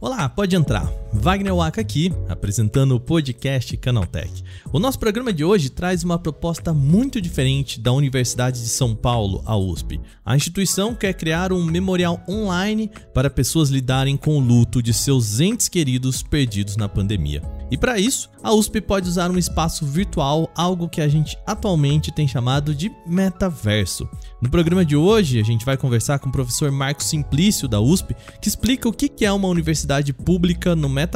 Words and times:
Olá, 0.00 0.28
pode 0.28 0.54
entrar. 0.54 0.97
Wagner 1.20 1.52
Waka 1.52 1.80
aqui, 1.80 2.12
apresentando 2.28 2.94
o 2.94 3.00
podcast 3.00 3.76
Canaltech. 3.76 4.44
O 4.72 4.78
nosso 4.78 5.00
programa 5.00 5.32
de 5.32 5.44
hoje 5.44 5.68
traz 5.68 6.04
uma 6.04 6.16
proposta 6.16 6.72
muito 6.72 7.20
diferente 7.20 7.80
da 7.80 7.92
Universidade 7.92 8.62
de 8.62 8.68
São 8.68 8.94
Paulo, 8.94 9.42
a 9.44 9.56
USP. 9.56 10.00
A 10.24 10.36
instituição 10.36 10.94
quer 10.94 11.12
criar 11.14 11.52
um 11.52 11.64
memorial 11.64 12.22
online 12.28 12.88
para 13.12 13.28
pessoas 13.28 13.68
lidarem 13.68 14.16
com 14.16 14.38
o 14.38 14.40
luto 14.40 14.80
de 14.80 14.94
seus 14.94 15.40
entes 15.40 15.68
queridos 15.68 16.22
perdidos 16.22 16.76
na 16.76 16.88
pandemia. 16.88 17.42
E 17.70 17.76
para 17.76 17.98
isso, 17.98 18.30
a 18.42 18.54
USP 18.54 18.80
pode 18.80 19.08
usar 19.08 19.30
um 19.30 19.36
espaço 19.36 19.84
virtual, 19.84 20.50
algo 20.54 20.88
que 20.88 21.02
a 21.02 21.08
gente 21.08 21.36
atualmente 21.46 22.12
tem 22.12 22.26
chamado 22.26 22.74
de 22.74 22.90
metaverso. 23.06 24.08
No 24.40 24.48
programa 24.48 24.84
de 24.84 24.96
hoje, 24.96 25.38
a 25.38 25.44
gente 25.44 25.66
vai 25.66 25.76
conversar 25.76 26.18
com 26.18 26.30
o 26.30 26.32
professor 26.32 26.70
Marcos 26.70 27.06
Simplício 27.06 27.68
da 27.68 27.78
USP, 27.78 28.16
que 28.40 28.48
explica 28.48 28.88
o 28.88 28.92
que 28.92 29.24
é 29.24 29.32
uma 29.32 29.48
universidade 29.48 30.14
pública 30.14 30.74
no 30.74 30.88
metaverso 30.88 31.07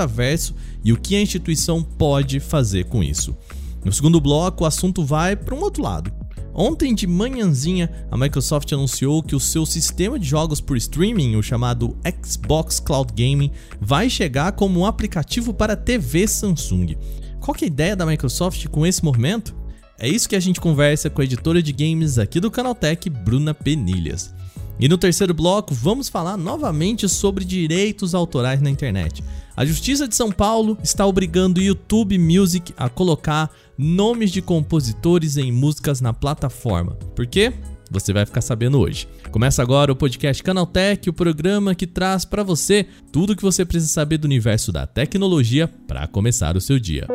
e 0.85 0.93
o 0.93 0.97
que 0.97 1.15
a 1.15 1.21
instituição 1.21 1.83
pode 1.83 2.41
fazer 2.41 2.85
com 2.85 3.03
isso. 3.03 3.37
No 3.85 3.93
segundo 3.93 4.21
bloco, 4.21 4.65
o 4.65 4.67
assunto 4.67 5.05
vai 5.05 5.37
para 5.37 5.55
um 5.55 5.61
outro 5.61 5.83
lado. 5.83 6.13
Ontem 6.55 6.95
de 6.95 7.07
manhãzinha, 7.07 7.91
a 8.11 8.17
Microsoft 8.17 8.71
anunciou 8.73 9.23
que 9.23 9.35
o 9.35 9.41
seu 9.41 9.65
sistema 9.65 10.19
de 10.19 10.29
jogos 10.29 10.61
por 10.61 10.77
streaming, 10.77 11.37
o 11.37 11.43
chamado 11.43 11.97
Xbox 12.23 12.79
Cloud 12.79 13.13
Gaming, 13.15 13.51
vai 13.81 14.11
chegar 14.11 14.53
como 14.53 14.81
um 14.81 14.87
aplicativo 14.87 15.55
para 15.55 15.75
TV 15.75 16.29
Samsung. 16.29 16.97
Qual 17.41 17.57
é 17.61 17.65
a 17.65 17.67
ideia 17.67 17.97
da 17.97 18.05
Microsoft 18.05 18.67
com 18.69 18.87
esse 18.87 19.03
movimento? 19.03 19.55
É 19.99 20.07
isso 20.09 20.29
que 20.29 20.37
a 20.37 20.41
gente 20.41 20.61
conversa 20.61 21.09
com 21.09 21.23
a 21.23 21.25
editora 21.25 21.63
de 21.63 21.73
games 21.73 22.19
aqui 22.19 22.39
do 22.39 22.51
Canaltech, 22.51 23.09
Bruna 23.09 23.55
Penilhas. 23.55 24.35
E 24.79 24.89
no 24.89 24.99
terceiro 24.99 25.33
bloco, 25.33 25.75
vamos 25.75 26.09
falar 26.09 26.37
novamente 26.37 27.09
sobre 27.09 27.45
direitos 27.45 28.15
autorais 28.15 28.61
na 28.61 28.71
internet. 28.71 29.23
A 29.57 29.65
Justiça 29.65 30.09
de 30.09 30.17
São 30.17 30.33
Paulo 30.33 30.79
está 30.83 31.07
obrigando 31.07 31.61
o 31.61 31.63
YouTube 31.63 32.19
Music 32.19 32.73
a 32.77 32.89
colocar 32.89 33.51
nomes 33.77 34.31
de 34.31 34.41
compositores 34.41 35.37
em 35.37 35.53
músicas 35.53 36.01
na 36.01 36.13
plataforma. 36.13 36.93
Por 37.15 37.27
quê? 37.27 37.53
Você 37.91 38.13
vai 38.13 38.25
ficar 38.25 38.41
sabendo 38.41 38.81
hoje. 38.81 39.07
Começa 39.31 39.61
agora 39.61 39.93
o 39.93 39.97
podcast 39.97 40.43
Canaltech, 40.43 41.11
o 41.11 41.13
programa 41.13 41.75
que 41.75 41.87
traz 41.87 42.25
para 42.25 42.43
você 42.43 42.87
tudo 43.13 43.35
o 43.35 43.37
que 43.37 43.43
você 43.43 43.67
precisa 43.67 43.93
saber 43.93 44.17
do 44.17 44.25
universo 44.25 44.73
da 44.73 44.87
tecnologia 44.87 45.69
para 45.87 46.07
começar 46.07 46.57
o 46.57 46.61
seu 46.61 46.79
dia. 46.79 47.07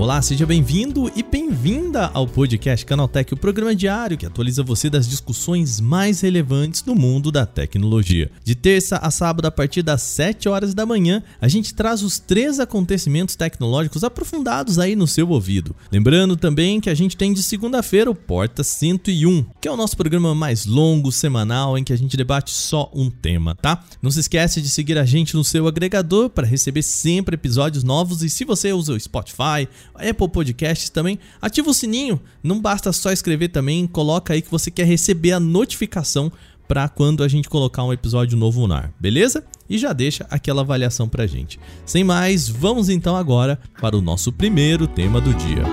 Olá, 0.00 0.22
seja 0.22 0.46
bem-vindo 0.46 1.12
e 1.14 1.22
bem-vinda 1.22 2.10
ao 2.14 2.26
podcast 2.26 2.86
Canaltech, 2.86 3.34
o 3.34 3.36
programa 3.36 3.74
diário 3.74 4.16
que 4.16 4.24
atualiza 4.24 4.62
você 4.62 4.88
das 4.88 5.06
discussões 5.06 5.78
mais 5.78 6.22
relevantes 6.22 6.80
do 6.80 6.94
mundo 6.94 7.30
da 7.30 7.44
tecnologia. 7.44 8.30
De 8.42 8.54
terça 8.54 8.96
a 8.96 9.10
sábado, 9.10 9.44
a 9.44 9.50
partir 9.50 9.82
das 9.82 10.00
7 10.00 10.48
horas 10.48 10.72
da 10.72 10.86
manhã, 10.86 11.22
a 11.38 11.48
gente 11.48 11.74
traz 11.74 12.02
os 12.02 12.18
três 12.18 12.58
acontecimentos 12.58 13.36
tecnológicos 13.36 14.02
aprofundados 14.02 14.78
aí 14.78 14.96
no 14.96 15.06
seu 15.06 15.28
ouvido. 15.28 15.76
Lembrando 15.92 16.34
também 16.34 16.80
que 16.80 16.88
a 16.88 16.94
gente 16.94 17.14
tem 17.14 17.34
de 17.34 17.42
segunda-feira 17.42 18.10
o 18.10 18.14
Porta 18.14 18.64
101, 18.64 19.44
que 19.60 19.68
é 19.68 19.70
o 19.70 19.76
nosso 19.76 19.98
programa 19.98 20.34
mais 20.34 20.64
longo, 20.64 21.12
semanal, 21.12 21.76
em 21.76 21.84
que 21.84 21.92
a 21.92 21.98
gente 21.98 22.16
debate 22.16 22.52
só 22.52 22.90
um 22.94 23.10
tema, 23.10 23.54
tá? 23.54 23.84
Não 24.00 24.10
se 24.10 24.20
esquece 24.20 24.62
de 24.62 24.70
seguir 24.70 24.96
a 24.96 25.04
gente 25.04 25.34
no 25.34 25.44
seu 25.44 25.66
agregador 25.66 26.30
para 26.30 26.46
receber 26.46 26.80
sempre 26.82 27.34
episódios 27.34 27.84
novos 27.84 28.22
e 28.22 28.30
se 28.30 28.46
você 28.46 28.72
usa 28.72 28.94
o 28.94 28.98
Spotify, 28.98 29.68
Apple 30.08 30.28
Podcasts 30.28 30.90
também, 30.90 31.18
ativa 31.40 31.70
o 31.70 31.74
sininho. 31.74 32.20
Não 32.42 32.60
basta 32.60 32.92
só 32.92 33.12
escrever 33.12 33.48
também, 33.48 33.86
coloca 33.86 34.32
aí 34.32 34.42
que 34.42 34.50
você 34.50 34.70
quer 34.70 34.84
receber 34.84 35.32
a 35.32 35.40
notificação 35.40 36.32
para 36.68 36.88
quando 36.88 37.24
a 37.24 37.28
gente 37.28 37.48
colocar 37.48 37.82
um 37.82 37.92
episódio 37.92 38.38
novo 38.38 38.66
no 38.66 38.74
ar, 38.74 38.92
beleza? 39.00 39.44
E 39.68 39.76
já 39.76 39.92
deixa 39.92 40.24
aquela 40.30 40.62
avaliação 40.62 41.08
pra 41.08 41.26
gente. 41.26 41.58
Sem 41.84 42.04
mais, 42.04 42.48
vamos 42.48 42.88
então 42.88 43.16
agora 43.16 43.58
para 43.80 43.96
o 43.96 44.00
nosso 44.00 44.32
primeiro 44.32 44.86
tema 44.86 45.20
do 45.20 45.34
dia. 45.34 45.64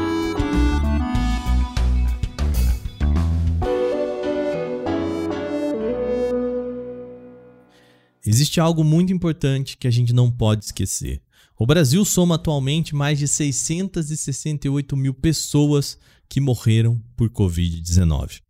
Existe 8.26 8.60
algo 8.60 8.84
muito 8.84 9.14
importante 9.14 9.78
que 9.78 9.88
a 9.88 9.92
gente 9.92 10.12
não 10.12 10.30
pode 10.30 10.66
esquecer. 10.66 11.22
O 11.59 11.66
Brasil 11.66 12.06
soma 12.06 12.35
atualmente 12.35 12.95
mais 12.95 13.18
de 13.18 13.28
668 13.28 14.95
mil 14.95 15.12
pessoas 15.12 15.97
que 16.29 16.40
morreram 16.40 17.01
por 17.16 17.31
Covid-19. 17.31 18.41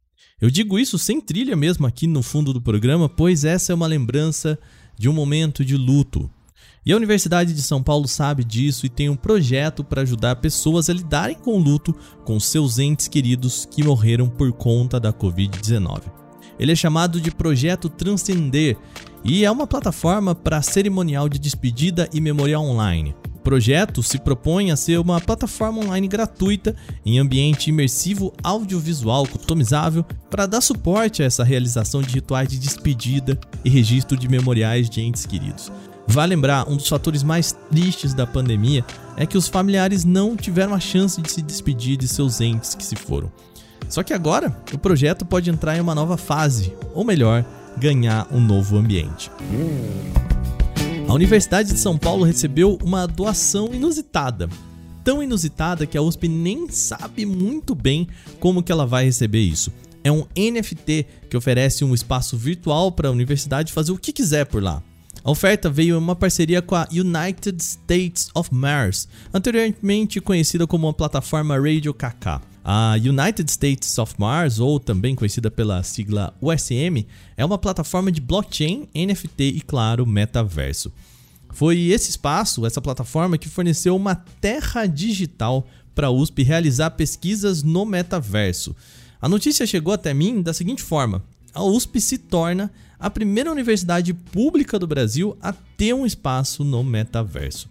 Eu 0.42 0.50
digo 0.50 0.78
isso 0.78 1.00
sem 1.00 1.22
trilha 1.22 1.56
mesmo 1.56 1.88
aqui 1.88 2.06
no 2.06 2.22
fundo 2.22 2.52
do 2.52 2.62
programa, 2.62 3.08
pois 3.08 3.46
essa 3.46 3.72
é 3.72 3.76
uma 3.76 3.88
lembrança 3.88 4.60
de 5.00 5.08
um 5.08 5.14
momento 5.14 5.64
de 5.64 5.78
luto. 5.78 6.30
E 6.86 6.92
a 6.92 6.98
Universidade 6.98 7.54
de 7.54 7.62
São 7.62 7.82
Paulo 7.82 8.10
sabe 8.10 8.44
disso 8.44 8.86
e 8.86 8.90
tem 8.90 9.10
um 9.10 9.16
projeto 9.16 9.86
para 9.86 10.02
ajudar 10.02 10.36
pessoas 10.38 10.90
a 10.90 10.94
lidarem 10.94 11.38
com 11.38 11.56
o 11.56 11.60
luto 11.60 11.96
com 12.26 12.40
seus 12.42 12.78
entes 12.78 13.08
queridos 13.08 13.66
que 13.66 13.84
morreram 13.84 14.30
por 14.30 14.52
conta 14.52 15.00
da 15.00 15.14
Covid-19. 15.14 16.27
Ele 16.60 16.72
é 16.72 16.76
chamado 16.76 17.22
de 17.22 17.32
Projeto 17.32 17.90
Transcender 17.90 18.78
e 19.24 19.46
é 19.46 19.52
uma 19.52 19.68
plataforma 19.68 20.34
para 20.34 20.62
cerimonial 20.62 21.28
de 21.28 21.40
despedida 21.40 22.10
e 22.14 22.22
memorial 22.22 22.64
online. 22.64 23.16
O 23.36 23.40
projeto 23.48 24.04
se 24.04 24.18
propõe 24.18 24.72
a 24.72 24.76
ser 24.76 25.00
uma 25.00 25.22
plataforma 25.22 25.80
online 25.80 26.08
gratuita 26.08 26.76
em 27.06 27.18
ambiente 27.18 27.70
imersivo 27.70 28.34
audiovisual 28.44 29.26
customizável 29.26 30.04
para 30.30 30.46
dar 30.46 30.60
suporte 30.60 31.24
a 31.24 31.26
essa 31.26 31.44
realização 31.44 32.02
de 32.02 32.14
rituais 32.14 32.50
de 32.50 32.60
despedida 32.60 33.40
e 33.64 33.70
registro 33.70 34.18
de 34.18 34.28
memoriais 34.28 34.90
de 34.90 35.02
entes 35.02 35.26
queridos. 35.26 35.72
Vale 36.08 36.36
lembrar, 36.36 36.70
um 36.70 36.78
dos 36.78 36.88
fatores 36.88 37.22
mais 37.22 37.52
tristes 37.70 38.14
da 38.14 38.26
pandemia 38.26 38.84
é 39.18 39.26
que 39.26 39.38
os 39.38 39.50
familiares 39.50 40.06
não 40.06 40.38
tiveram 40.38 40.74
a 40.74 40.80
chance 40.80 41.22
de 41.22 41.30
se 41.30 41.42
despedir 41.42 41.98
de 41.98 42.08
seus 42.08 42.40
entes 42.40 42.74
que 42.74 42.84
se 42.84 42.96
foram. 42.96 43.30
Só 43.90 44.04
que 44.04 44.14
agora, 44.14 44.56
o 44.74 44.78
projeto 44.78 45.26
pode 45.26 45.50
entrar 45.50 45.78
em 45.78 45.82
uma 45.82 45.96
nova 45.96 46.18
fase, 46.18 46.74
ou 46.94 47.04
melhor, 47.04 47.46
ganhar 47.78 48.28
um 48.32 48.40
novo 48.40 48.78
ambiente. 48.78 49.32
A 51.08 51.14
Universidade 51.14 51.72
de 51.72 51.80
São 51.80 51.98
Paulo 51.98 52.26
recebeu 52.26 52.78
uma 52.84 53.08
doação 53.08 53.74
inusitada. 53.74 54.50
Tão 55.04 55.24
inusitada 55.24 55.86
que 55.86 55.98
a 55.98 56.02
USP 56.02 56.28
nem 56.28 56.70
sabe 56.70 57.26
muito 57.26 57.74
bem 57.74 58.08
como 58.42 58.62
que 58.62 58.72
ela 58.72 58.86
vai 58.86 59.06
receber 59.06 59.40
isso. 59.40 59.72
É 60.04 60.12
um 60.12 60.26
NFT 60.36 61.06
que 61.30 61.38
oferece 61.38 61.86
um 61.86 61.94
espaço 61.94 62.36
virtual 62.36 62.92
para 62.92 63.08
a 63.08 63.12
universidade 63.12 63.72
fazer 63.72 63.92
o 63.94 63.98
que 63.98 64.12
quiser 64.12 64.46
por 64.46 64.62
lá. 64.62 64.84
A 65.24 65.32
oferta 65.32 65.70
veio 65.70 65.96
em 65.96 65.98
uma 65.98 66.16
parceria 66.16 66.62
com 66.62 66.76
a 66.76 66.88
United 66.92 67.62
States 67.62 68.30
of 68.34 68.54
Mars, 68.54 69.08
anteriormente 69.34 70.22
conhecida 70.22 70.68
como 70.68 70.88
a 70.88 70.94
plataforma 70.94 71.56
Radio 71.58 71.94
KK. 71.94 72.42
A 72.70 72.96
United 72.98 73.50
States 73.50 73.98
of 73.98 74.16
Mars, 74.18 74.60
ou 74.60 74.78
também 74.78 75.16
conhecida 75.16 75.50
pela 75.50 75.82
sigla 75.84 76.36
USM, 76.42 77.08
é 77.38 77.46
uma 77.46 77.58
plataforma 77.58 78.12
de 78.12 78.20
blockchain, 78.20 78.90
NFT 78.94 79.44
e, 79.44 79.62
claro, 79.62 80.06
metaverso. 80.06 80.92
Foi 81.54 81.80
esse 81.80 82.10
espaço, 82.10 82.66
essa 82.66 82.82
plataforma, 82.82 83.38
que 83.38 83.48
forneceu 83.48 83.96
uma 83.96 84.16
terra 84.16 84.86
digital 84.86 85.66
para 85.96 86.08
a 86.08 86.12
USP 86.12 86.44
realizar 86.44 86.92
pesquisas 86.92 87.64
no 87.64 87.86
metaverso. 87.86 88.76
A 89.22 89.30
notícia 89.30 89.66
chegou 89.66 89.94
até 89.94 90.14
mim 90.14 90.42
da 90.42 90.54
seguinte 90.54 90.84
forma: 90.84 91.24
a 91.54 91.64
USP 91.64 92.02
se 92.02 92.18
torna 92.18 92.70
a 93.00 93.10
primeira 93.10 93.50
universidade 93.50 94.14
pública 94.14 94.78
do 94.78 94.86
Brasil 94.86 95.38
a 95.42 95.54
ter 95.54 95.94
um 95.94 96.06
espaço 96.06 96.66
no 96.66 96.84
metaverso. 96.84 97.70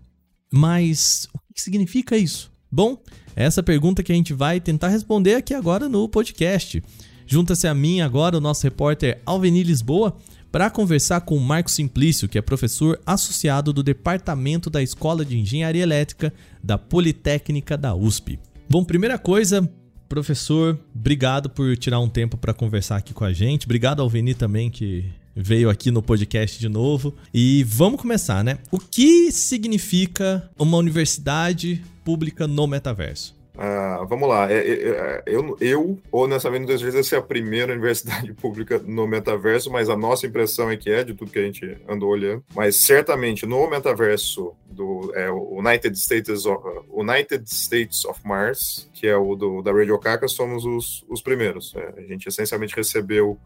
Mas 0.50 1.28
o 1.34 1.52
que 1.52 1.60
significa 1.60 2.16
isso? 2.16 2.55
Bom, 2.76 2.98
essa 3.34 3.62
pergunta 3.62 4.02
que 4.02 4.12
a 4.12 4.14
gente 4.14 4.34
vai 4.34 4.60
tentar 4.60 4.88
responder 4.88 5.36
aqui 5.36 5.54
agora 5.54 5.88
no 5.88 6.06
podcast. 6.06 6.84
Junta-se 7.26 7.66
a 7.66 7.72
mim 7.72 8.02
agora 8.02 8.36
o 8.36 8.40
nosso 8.40 8.64
repórter 8.64 9.18
Alveni 9.24 9.62
Lisboa 9.62 10.14
para 10.52 10.68
conversar 10.68 11.22
com 11.22 11.38
o 11.38 11.40
Marco 11.40 11.70
Simplício, 11.70 12.28
que 12.28 12.36
é 12.36 12.42
professor 12.42 13.00
associado 13.06 13.72
do 13.72 13.82
Departamento 13.82 14.68
da 14.68 14.82
Escola 14.82 15.24
de 15.24 15.38
Engenharia 15.38 15.82
Elétrica 15.82 16.30
da 16.62 16.76
Politécnica 16.76 17.78
da 17.78 17.94
USP. 17.94 18.38
Bom, 18.68 18.84
primeira 18.84 19.16
coisa, 19.16 19.66
professor, 20.06 20.78
obrigado 20.94 21.48
por 21.48 21.78
tirar 21.78 22.00
um 22.00 22.10
tempo 22.10 22.36
para 22.36 22.52
conversar 22.52 22.96
aqui 22.96 23.14
com 23.14 23.24
a 23.24 23.32
gente. 23.32 23.64
Obrigado 23.64 24.02
ao 24.02 24.08
Veni 24.10 24.34
também 24.34 24.68
que 24.68 25.06
veio 25.36 25.68
aqui 25.68 25.90
no 25.90 26.02
podcast 26.02 26.58
de 26.58 26.68
novo. 26.68 27.14
E 27.32 27.62
vamos 27.64 28.00
começar, 28.00 28.42
né? 28.42 28.58
O 28.70 28.78
que 28.78 29.30
significa 29.30 30.48
uma 30.58 30.78
universidade 30.78 31.84
pública 32.02 32.46
no 32.46 32.66
metaverso? 32.66 33.36
Uh, 33.56 34.06
vamos 34.06 34.28
lá, 34.28 34.52
é, 34.52 34.58
é, 34.58 34.88
é, 34.90 35.22
eu, 35.26 35.56
eu 35.62 35.98
honestamente, 36.12 36.70
não 36.70 36.78
sei 36.78 37.02
se 37.02 37.14
é 37.14 37.18
a 37.18 37.22
primeira 37.22 37.72
universidade 37.72 38.30
pública 38.34 38.78
no 38.86 39.06
metaverso, 39.06 39.70
mas 39.70 39.88
a 39.88 39.96
nossa 39.96 40.26
impressão 40.26 40.70
é 40.70 40.76
que 40.76 40.90
é, 40.90 41.02
de 41.02 41.14
tudo 41.14 41.30
que 41.30 41.38
a 41.38 41.42
gente 41.42 41.78
andou 41.88 42.10
olhando. 42.10 42.44
Mas 42.54 42.76
certamente 42.76 43.46
no 43.46 43.68
metaverso 43.68 44.52
do 44.66 45.10
é, 45.14 45.30
United, 45.30 45.98
States 45.98 46.44
of, 46.44 46.62
United 46.90 47.44
States 47.50 48.04
of 48.04 48.20
Mars, 48.26 48.90
que 48.92 49.06
é 49.06 49.16
o 49.16 49.34
do, 49.34 49.62
da 49.62 49.72
Radio 49.72 49.98
Caca, 49.98 50.28
somos 50.28 50.66
os, 50.66 51.02
os 51.08 51.22
primeiros. 51.22 51.74
É, 51.76 51.94
a 51.96 52.02
gente 52.02 52.28
essencialmente 52.28 52.76
recebeu 52.76 53.38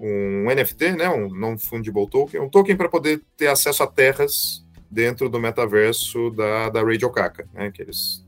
um 0.00 0.44
NFT, 0.46 0.92
né, 0.92 1.08
um 1.08 1.28
non-fungible 1.28 2.08
token, 2.08 2.40
um 2.40 2.48
token 2.48 2.76
para 2.76 2.88
poder 2.88 3.22
ter 3.36 3.48
acesso 3.48 3.82
a 3.82 3.86
terras 3.86 4.64
dentro 4.90 5.28
do 5.28 5.40
metaverso 5.40 6.30
da, 6.30 6.70
da 6.70 6.82
Radio 6.82 7.10
Caca, 7.10 7.48
né, 7.52 7.70
que 7.70 7.82
eles 7.82 8.24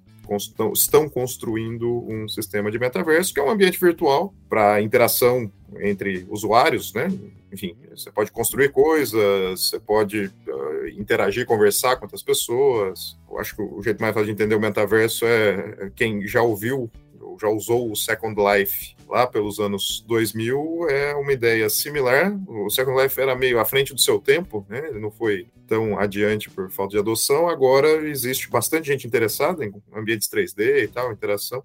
estão 0.75 1.09
construindo 1.09 2.05
um 2.06 2.29
sistema 2.29 2.70
de 2.70 2.79
metaverso 2.79 3.32
que 3.32 3.41
é 3.41 3.43
um 3.43 3.50
ambiente 3.50 3.81
virtual 3.81 4.35
para 4.49 4.82
interação 4.82 5.50
entre 5.81 6.26
usuários, 6.29 6.93
né? 6.93 7.09
Enfim, 7.50 7.75
você 7.91 8.11
pode 8.11 8.31
construir 8.31 8.71
coisas, 8.71 9.71
você 9.71 9.81
pode 9.81 10.26
uh, 10.26 10.88
interagir, 10.99 11.47
conversar 11.47 11.97
com 11.97 12.05
outras 12.05 12.23
pessoas. 12.23 13.17
Eu 13.31 13.38
acho 13.38 13.56
que 13.56 13.62
o 13.62 13.82
jeito 13.82 14.00
mais 14.00 14.12
fácil 14.12 14.26
de 14.26 14.32
entender 14.32 14.55
o 14.55 14.61
metaverso 14.61 15.25
é 15.25 15.91
quem 15.97 16.26
já 16.26 16.43
ouviu 16.43 16.91
já 17.40 17.48
usou 17.48 17.90
o 17.90 17.96
Second 17.96 18.36
Life 18.40 18.96
lá 19.08 19.26
pelos 19.26 19.58
anos 19.58 20.04
2000, 20.06 20.86
é 20.90 21.14
uma 21.14 21.32
ideia 21.32 21.69
similar. 21.70 22.38
O 22.46 22.69
Second 22.70 23.00
Life 23.02 23.19
era 23.20 23.34
meio 23.34 23.58
à 23.58 23.64
frente 23.64 23.94
do 23.94 24.00
seu 24.00 24.19
tempo, 24.19 24.66
né? 24.69 24.86
Ele 24.88 25.00
não 25.00 25.10
foi 25.10 25.46
tão 25.66 25.98
adiante 25.98 26.50
por 26.50 26.70
falta 26.70 26.92
de 26.92 26.98
adoção. 26.98 27.48
Agora 27.48 27.88
existe 28.08 28.50
bastante 28.50 28.86
gente 28.86 29.06
interessada 29.06 29.64
em 29.64 29.72
ambientes 29.94 30.28
3D 30.28 30.84
e 30.84 30.88
tal, 30.88 31.12
interação. 31.12 31.62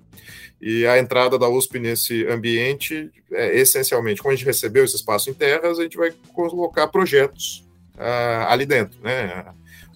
E 0.62 0.86
a 0.86 0.98
entrada 0.98 1.38
da 1.38 1.50
USP 1.50 1.80
nesse 1.80 2.26
ambiente 2.28 3.12
é 3.32 3.58
essencialmente, 3.58 4.22
quando 4.22 4.34
a 4.34 4.38
gente 4.38 4.46
recebeu 4.46 4.84
esse 4.84 4.96
espaço 4.96 5.30
em 5.30 5.34
terras, 5.34 5.80
a 5.80 5.84
gente 5.84 5.98
vai 5.98 6.12
colocar 6.34 6.88
projetos 6.88 7.68
uh, 7.96 8.48
ali 8.48 8.66
dentro, 8.66 9.02
né? 9.02 9.46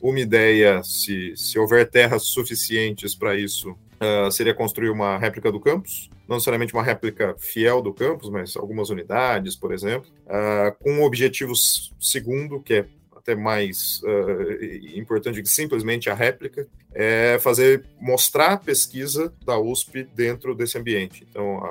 Uma 0.01 0.19
ideia, 0.19 0.83
se, 0.83 1.33
se 1.35 1.57
houver 1.57 1.89
terras 1.89 2.23
suficientes 2.23 3.15
para 3.15 3.35
isso, 3.35 3.75
uh, 4.01 4.31
seria 4.31 4.53
construir 4.53 4.89
uma 4.89 5.17
réplica 5.17 5.51
do 5.51 5.59
campus, 5.59 6.09
não 6.27 6.37
necessariamente 6.37 6.73
uma 6.73 6.83
réplica 6.83 7.35
fiel 7.37 7.81
do 7.81 7.93
campus, 7.93 8.29
mas 8.29 8.55
algumas 8.55 8.89
unidades, 8.89 9.55
por 9.55 9.73
exemplo, 9.73 10.09
uh, 10.25 10.75
com 10.79 10.91
um 10.93 11.03
objetivo 11.03 11.53
segundo, 11.99 12.61
que 12.61 12.73
é 12.73 12.85
até 13.27 13.35
mais 13.35 14.01
uh, 14.03 14.97
importante 14.97 15.41
que 15.41 15.49
simplesmente 15.49 16.09
a 16.09 16.13
réplica, 16.13 16.65
é 16.93 17.37
fazer 17.39 17.83
mostrar 17.99 18.53
a 18.53 18.57
pesquisa 18.57 19.33
da 19.45 19.59
USP 19.59 20.07
dentro 20.15 20.55
desse 20.55 20.77
ambiente. 20.77 21.27
Então, 21.29 21.61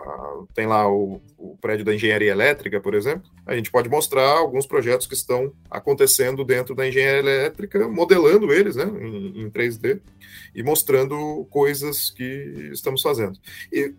tem 0.55 0.67
lá 0.67 0.88
o, 0.88 1.20
o, 1.38 1.56
prédio 1.56 1.85
da 1.85 1.94
engenharia 1.94 2.31
elétrica, 2.31 2.81
por 2.81 2.94
exemplo. 2.94 3.29
A 3.47 3.56
gente 3.56 3.70
pode 3.70 3.88
mostrar 3.88 4.29
alguns 4.29 4.67
projetos 4.67 5.06
que 5.06 5.14
estão 5.14 5.53
acontecendo 5.70 6.44
dentro 6.44 6.75
da 6.75 6.87
engenharia 6.87 7.19
elétrica, 7.19 7.88
modelando 7.88 8.53
eles, 8.53 8.76
né, 8.76 8.85
em, 8.85 9.43
em 9.43 9.50
3D 9.50 10.00
e 10.55 10.62
mostrando 10.62 11.47
coisas 11.50 12.11
que 12.11 12.70
estamos 12.73 13.03
fazendo. 13.03 13.38
E 13.73 13.94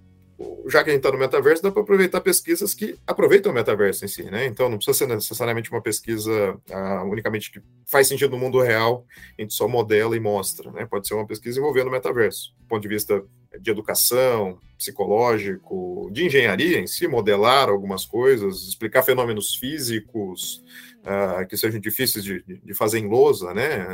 já 0.68 0.84
que 0.84 0.90
a 0.90 0.94
gente 0.94 1.00
está 1.00 1.12
no 1.12 1.18
metaverso, 1.18 1.64
dá 1.64 1.72
para 1.72 1.82
aproveitar 1.82 2.22
pesquisas 2.22 2.74
que 2.74 2.98
aproveitam 3.08 3.52
o 3.52 3.56
metaverso 3.56 4.06
em 4.06 4.08
si, 4.08 4.24
né? 4.24 4.46
Então 4.46 4.70
não 4.70 4.78
precisa 4.78 4.98
ser 4.98 5.08
necessariamente 5.08 5.72
uma 5.72 5.82
pesquisa 5.82 6.54
uh, 6.54 7.10
unicamente 7.10 7.52
que 7.52 7.62
faz 7.86 8.08
sentido 8.08 8.32
no 8.32 8.38
mundo 8.38 8.62
real, 8.62 9.06
a 9.38 9.42
gente 9.42 9.54
só 9.54 9.68
modela 9.68 10.16
e 10.16 10.20
mostra, 10.20 10.72
né? 10.72 10.86
Pode 10.86 11.08
ser 11.08 11.16
uma 11.16 11.26
pesquisa 11.26 11.60
envolvendo 11.60 11.88
o 11.88 11.92
metaverso, 11.92 12.54
do 12.60 12.68
ponto 12.68 12.82
de 12.82 12.88
vista 12.88 13.24
de 13.60 13.72
educação, 13.72 14.60
psicológico, 14.78 16.10
de 16.12 16.26
engenharia 16.26 16.80
em 16.80 16.88
si, 16.88 17.08
modelar 17.08 17.68
algumas 17.70 18.06
coisas, 18.06 18.68
explicar 18.68 19.02
fenômenos 19.02 19.56
físicos 19.56 20.64
uh, 21.04 21.46
que 21.48 21.58
sejam 21.58 21.80
difíceis 21.80 22.24
de, 22.24 22.44
de 22.44 22.74
fazer 22.74 23.00
em 23.00 23.08
lousa, 23.08 23.54
né? 23.54 23.88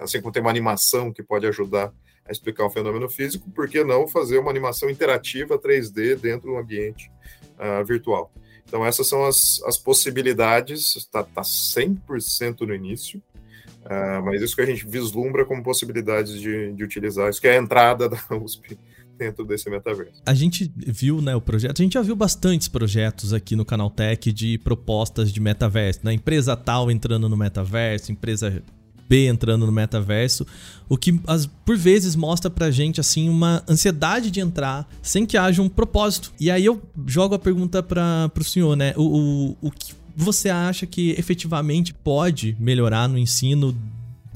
Assim 0.00 0.20
como 0.20 0.32
tem 0.32 0.42
uma 0.42 0.50
animação 0.50 1.12
que 1.12 1.22
pode 1.22 1.46
ajudar 1.46 1.92
a 2.28 2.32
explicar 2.32 2.66
um 2.66 2.70
fenômeno 2.70 3.08
físico, 3.08 3.50
por 3.50 3.68
que 3.68 3.82
não 3.84 4.06
fazer 4.06 4.38
uma 4.38 4.50
animação 4.50 4.90
interativa 4.90 5.58
3D 5.58 6.16
dentro 6.16 6.50
do 6.50 6.56
ambiente 6.56 7.10
uh, 7.58 7.84
virtual? 7.84 8.30
Então, 8.66 8.84
essas 8.84 9.06
são 9.06 9.24
as, 9.24 9.62
as 9.64 9.78
possibilidades, 9.78 10.96
está 10.96 11.22
tá 11.22 11.42
100% 11.42 12.62
no 12.62 12.74
início, 12.74 13.22
uh, 13.84 14.22
mas 14.24 14.42
isso 14.42 14.56
que 14.56 14.62
a 14.62 14.66
gente 14.66 14.86
vislumbra 14.86 15.44
como 15.44 15.62
possibilidades 15.62 16.40
de, 16.40 16.72
de 16.72 16.84
utilizar, 16.84 17.30
isso 17.30 17.40
que 17.40 17.46
é 17.46 17.56
a 17.56 17.62
entrada 17.62 18.08
da 18.10 18.18
USP 18.36 18.76
dentro 19.16 19.44
desse 19.44 19.68
metaverso. 19.70 20.22
A 20.24 20.34
gente 20.34 20.70
viu, 20.76 21.20
né, 21.20 21.34
o 21.34 21.40
projeto, 21.40 21.80
a 21.80 21.82
gente 21.82 21.94
já 21.94 22.02
viu 22.02 22.14
bastantes 22.14 22.68
projetos 22.68 23.32
aqui 23.32 23.56
no 23.56 23.64
Canal 23.64 23.90
Tech 23.90 24.32
de 24.32 24.58
propostas 24.58 25.32
de 25.32 25.40
metaverso, 25.40 26.00
né? 26.02 26.12
Empresa 26.12 26.56
tal 26.56 26.90
entrando 26.90 27.28
no 27.28 27.36
metaverso, 27.36 28.12
empresa 28.12 28.62
B 29.08 29.26
entrando 29.26 29.66
no 29.66 29.72
metaverso, 29.72 30.46
o 30.88 30.96
que 30.96 31.20
as, 31.26 31.46
por 31.46 31.76
vezes 31.76 32.16
mostra 32.16 32.50
pra 32.50 32.70
gente 32.70 33.00
assim 33.00 33.28
uma 33.28 33.62
ansiedade 33.68 34.30
de 34.30 34.40
entrar 34.40 34.88
sem 35.00 35.24
que 35.24 35.36
haja 35.36 35.62
um 35.62 35.68
propósito. 35.68 36.32
E 36.40 36.50
aí 36.50 36.64
eu 36.64 36.82
jogo 37.06 37.34
a 37.34 37.38
pergunta 37.38 37.82
para 37.82 38.28
pro 38.30 38.44
senhor, 38.44 38.76
né? 38.76 38.92
O, 38.96 39.02
o, 39.60 39.68
o 39.68 39.70
que 39.70 39.94
você 40.16 40.48
acha 40.48 40.86
que 40.86 41.10
efetivamente 41.10 41.92
pode 41.92 42.56
melhorar 42.58 43.08
no 43.08 43.18
ensino 43.18 43.76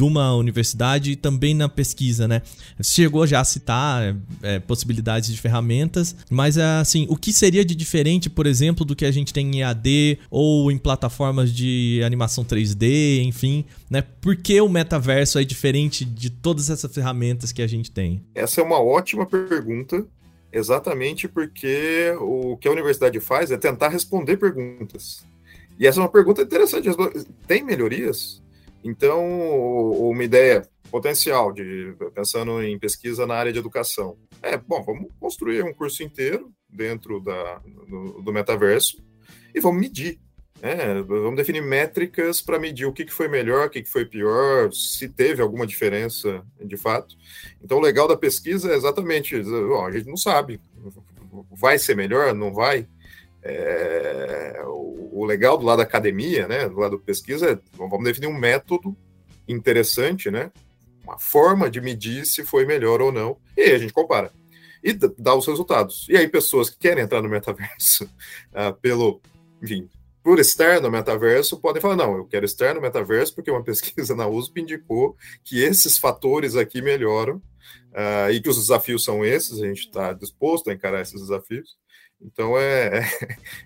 de 0.00 0.04
uma 0.04 0.34
universidade 0.34 1.12
e 1.12 1.16
também 1.16 1.52
na 1.52 1.68
pesquisa, 1.68 2.26
né? 2.26 2.40
Chegou 2.82 3.26
já 3.26 3.40
a 3.40 3.44
citar 3.44 4.16
é, 4.42 4.58
possibilidades 4.58 5.30
de 5.30 5.38
ferramentas, 5.38 6.16
mas 6.30 6.56
assim, 6.56 7.06
o 7.10 7.16
que 7.16 7.34
seria 7.34 7.62
de 7.62 7.74
diferente, 7.74 8.30
por 8.30 8.46
exemplo, 8.46 8.82
do 8.82 8.96
que 8.96 9.04
a 9.04 9.10
gente 9.10 9.30
tem 9.30 9.46
em 9.54 9.60
EAD 9.60 10.18
ou 10.30 10.72
em 10.72 10.78
plataformas 10.78 11.52
de 11.52 12.00
animação 12.02 12.42
3D, 12.42 13.24
enfim, 13.24 13.66
né? 13.90 14.02
Por 14.22 14.36
que 14.36 14.58
o 14.62 14.70
metaverso 14.70 15.38
é 15.38 15.44
diferente 15.44 16.02
de 16.02 16.30
todas 16.30 16.70
essas 16.70 16.90
ferramentas 16.94 17.52
que 17.52 17.60
a 17.60 17.66
gente 17.66 17.90
tem? 17.90 18.22
Essa 18.34 18.62
é 18.62 18.64
uma 18.64 18.80
ótima 18.80 19.26
pergunta. 19.26 20.06
Exatamente 20.50 21.28
porque 21.28 22.12
o 22.18 22.56
que 22.56 22.66
a 22.66 22.72
universidade 22.72 23.20
faz 23.20 23.50
é 23.52 23.58
tentar 23.58 23.88
responder 23.88 24.38
perguntas. 24.38 25.22
E 25.78 25.86
essa 25.86 26.00
é 26.00 26.02
uma 26.02 26.08
pergunta 26.08 26.42
interessante. 26.42 26.88
Tem 27.46 27.62
melhorias? 27.62 28.39
Então, 28.82 29.22
uma 30.10 30.24
ideia 30.24 30.62
potencial 30.90 31.52
de 31.52 31.94
pensando 32.14 32.62
em 32.62 32.78
pesquisa 32.78 33.26
na 33.26 33.34
área 33.34 33.52
de 33.52 33.58
educação 33.58 34.16
é 34.42 34.56
bom, 34.56 34.82
vamos 34.82 35.08
construir 35.20 35.62
um 35.62 35.72
curso 35.72 36.02
inteiro 36.02 36.52
dentro 36.68 37.20
da, 37.20 37.58
do, 37.88 38.22
do 38.22 38.32
metaverso 38.32 39.02
e 39.54 39.60
vamos 39.60 39.80
medir. 39.80 40.18
Né? 40.60 41.02
Vamos 41.02 41.36
definir 41.36 41.62
métricas 41.62 42.40
para 42.40 42.58
medir 42.58 42.86
o 42.86 42.92
que, 42.92 43.04
que 43.04 43.12
foi 43.12 43.28
melhor, 43.28 43.66
o 43.66 43.70
que, 43.70 43.82
que 43.82 43.88
foi 43.88 44.04
pior, 44.04 44.72
se 44.72 45.08
teve 45.08 45.40
alguma 45.40 45.66
diferença 45.66 46.44
de 46.60 46.76
fato. 46.76 47.16
Então, 47.62 47.78
o 47.78 47.80
legal 47.80 48.06
da 48.06 48.16
pesquisa 48.16 48.70
é 48.70 48.76
exatamente, 48.76 49.36
a 49.36 49.90
gente 49.90 50.06
não 50.06 50.16
sabe, 50.16 50.60
vai 51.50 51.78
ser 51.78 51.96
melhor, 51.96 52.34
não 52.34 52.52
vai. 52.52 52.86
É, 53.42 54.62
o, 54.66 55.20
o, 55.20 55.24
legal 55.24 55.56
do 55.56 55.64
lado 55.64 55.78
da 55.78 55.84
academia, 55.84 56.46
né, 56.46 56.68
do 56.68 56.78
lado 56.78 56.98
da 56.98 57.04
pesquisa, 57.04 57.52
é 57.52 57.58
vamos 57.76 58.04
definir 58.04 58.26
um 58.26 58.38
método 58.38 58.94
interessante, 59.48 60.30
né, 60.30 60.52
uma 61.02 61.18
forma 61.18 61.70
de 61.70 61.80
medir 61.80 62.26
se 62.26 62.44
foi 62.44 62.66
melhor 62.66 63.00
ou 63.00 63.10
não, 63.10 63.38
e 63.56 63.62
aí 63.62 63.72
a 63.72 63.78
gente 63.78 63.92
compara 63.92 64.30
e 64.82 64.92
dá 64.92 65.34
os 65.34 65.46
resultados. 65.46 66.06
E 66.08 66.16
aí 66.16 66.28
pessoas 66.28 66.70
que 66.70 66.78
querem 66.78 67.04
entrar 67.04 67.22
no 67.22 67.28
metaverso 67.28 68.04
uh, 68.04 68.74
pelo, 68.80 69.20
enfim, 69.62 69.88
por 70.22 70.38
estar 70.38 70.80
no 70.80 70.90
metaverso, 70.90 71.60
podem 71.60 71.80
falar, 71.80 71.96
não, 71.96 72.16
eu 72.16 72.26
quero 72.26 72.44
estar 72.44 72.74
no 72.74 72.80
metaverso 72.80 73.34
porque 73.34 73.50
uma 73.50 73.62
pesquisa 73.62 74.14
na 74.14 74.26
USP 74.26 74.60
indicou 74.60 75.16
que 75.44 75.62
esses 75.62 75.98
fatores 75.98 76.56
aqui 76.56 76.82
melhoram 76.82 77.36
uh, 77.36 78.30
e 78.30 78.40
que 78.40 78.48
os 78.48 78.58
desafios 78.58 79.04
são 79.04 79.24
esses, 79.24 79.60
a 79.60 79.66
gente 79.66 79.80
está 79.80 80.12
disposto 80.12 80.70
a 80.70 80.74
encarar 80.74 81.00
esses 81.00 81.20
desafios. 81.20 81.78
Então, 82.22 82.58
é, 82.58 83.00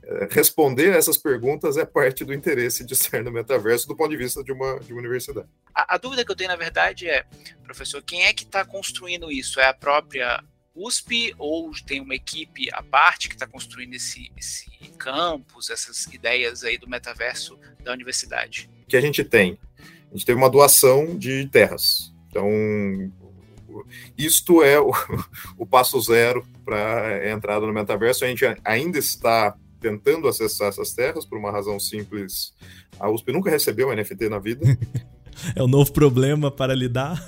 é, 0.05 0.29
responder 0.31 0.97
essas 0.97 1.19
perguntas 1.19 1.77
é 1.77 1.85
parte 1.85 2.25
do 2.25 2.33
interesse 2.33 2.85
de 2.85 2.95
ser 2.95 3.25
no 3.25 3.33
metaverso 3.33 3.89
do 3.89 3.97
ponto 3.97 4.11
de 4.11 4.17
vista 4.17 4.45
de 4.45 4.53
uma, 4.53 4.79
de 4.79 4.93
uma 4.93 5.01
universidade. 5.01 5.49
A, 5.75 5.95
a 5.95 5.99
dúvida 5.99 6.25
que 6.25 6.31
eu 6.31 6.37
tenho, 6.37 6.51
na 6.51 6.57
verdade, 6.57 7.09
é, 7.09 7.25
professor, 7.65 8.03
quem 8.03 8.25
é 8.25 8.33
que 8.33 8.45
está 8.45 8.65
construindo 8.65 9.31
isso? 9.31 9.59
É 9.59 9.67
a 9.67 9.75
própria 9.75 10.43
USP 10.75 11.35
ou 11.39 11.71
tem 11.87 12.01
uma 12.01 12.15
equipe 12.15 12.69
à 12.73 12.83
parte 12.83 13.29
que 13.29 13.35
está 13.35 13.47
construindo 13.47 13.95
esse, 13.95 14.31
esse 14.37 14.71
campus, 14.99 15.71
essas 15.71 16.05
ideias 16.07 16.65
aí 16.65 16.79
do 16.79 16.89
metaverso 16.89 17.59
da 17.83 17.93
universidade? 17.93 18.71
Que 18.89 18.97
a 18.97 19.01
gente 19.01 19.25
tem? 19.25 19.59
A 20.11 20.15
gente 20.15 20.27
teve 20.27 20.39
uma 20.39 20.51
doação 20.51 21.17
de 21.17 21.47
terras. 21.49 22.13
Então, 22.29 22.49
isto 24.17 24.63
é 24.63 24.81
o, 24.81 24.93
o 25.59 25.67
passo 25.67 26.01
zero 26.01 26.47
para 26.65 27.09
a 27.09 27.31
entrada 27.31 27.67
no 27.67 27.73
metaverso. 27.73 28.25
A 28.25 28.29
gente 28.29 28.45
ainda 28.65 28.99
está 28.99 29.57
tentando 29.81 30.27
acessar 30.29 30.69
essas 30.69 30.95
terras 30.95 31.27
por 31.27 31.37
uma 31.39 31.51
razão 31.51 31.79
simples. 31.79 32.55
A 32.99 33.11
USP 33.11 33.33
nunca 33.33 33.51
recebeu 33.51 33.89
um 33.89 33.95
NFT 33.95 34.31
na 34.31 34.39
vida. 34.39 34.65
é 35.55 35.63
um 35.63 35.69
novo 35.69 35.93
problema 35.93 36.51
para 36.51 36.75
lidar. 36.75 37.23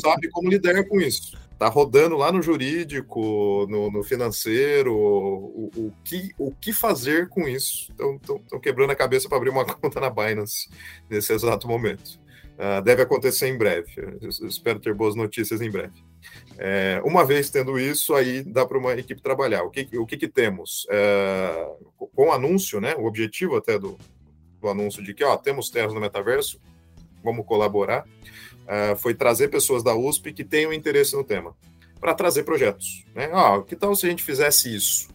Sabe 0.00 0.30
como 0.30 0.48
lidar 0.48 0.82
com 0.84 0.98
isso. 0.98 1.36
tá 1.58 1.68
rodando 1.68 2.16
lá 2.16 2.32
no 2.32 2.40
jurídico, 2.40 3.66
no, 3.68 3.90
no 3.90 4.02
financeiro, 4.02 4.94
o, 4.94 5.70
o, 5.76 5.92
que, 6.02 6.30
o 6.38 6.50
que 6.52 6.72
fazer 6.72 7.28
com 7.28 7.46
isso. 7.46 7.92
Estão 7.92 8.58
quebrando 8.58 8.92
a 8.92 8.96
cabeça 8.96 9.28
para 9.28 9.36
abrir 9.36 9.50
uma 9.50 9.66
conta 9.76 10.00
na 10.00 10.08
Binance 10.08 10.70
nesse 11.08 11.34
exato 11.34 11.68
momento. 11.68 12.18
Uh, 12.60 12.82
deve 12.82 13.00
acontecer 13.00 13.48
em 13.48 13.56
breve. 13.56 13.90
Eu 14.20 14.28
espero 14.28 14.78
ter 14.78 14.92
boas 14.92 15.14
notícias 15.14 15.62
em 15.62 15.70
breve. 15.70 15.94
É, 16.58 17.00
uma 17.04 17.24
vez 17.24 17.48
tendo 17.48 17.78
isso, 17.78 18.14
aí 18.14 18.42
dá 18.42 18.66
para 18.66 18.76
uma 18.76 18.92
equipe 18.92 19.22
trabalhar. 19.22 19.62
O 19.62 19.70
que, 19.70 19.88
o 19.96 20.04
que, 20.04 20.18
que 20.18 20.28
temos? 20.28 20.86
É, 20.90 21.68
com 22.14 22.28
o 22.28 22.32
anúncio, 22.32 22.78
né, 22.78 22.94
o 22.98 23.06
objetivo 23.06 23.56
até 23.56 23.78
do, 23.78 23.96
do 24.60 24.68
anúncio 24.68 25.02
de 25.02 25.14
que 25.14 25.24
ó, 25.24 25.38
temos 25.38 25.70
terras 25.70 25.94
no 25.94 26.00
metaverso, 26.00 26.60
vamos 27.24 27.46
colaborar 27.46 28.04
uh, 28.70 28.96
foi 28.96 29.14
trazer 29.14 29.48
pessoas 29.48 29.82
da 29.82 29.94
USP 29.94 30.32
que 30.32 30.44
tenham 30.44 30.72
interesse 30.72 31.14
no 31.14 31.24
tema, 31.24 31.54
para 32.00 32.14
trazer 32.14 32.44
projetos. 32.44 33.04
Né? 33.14 33.28
Ah, 33.32 33.62
que 33.66 33.76
tal 33.76 33.94
se 33.94 34.06
a 34.06 34.10
gente 34.10 34.22
fizesse 34.22 34.74
isso? 34.74 35.08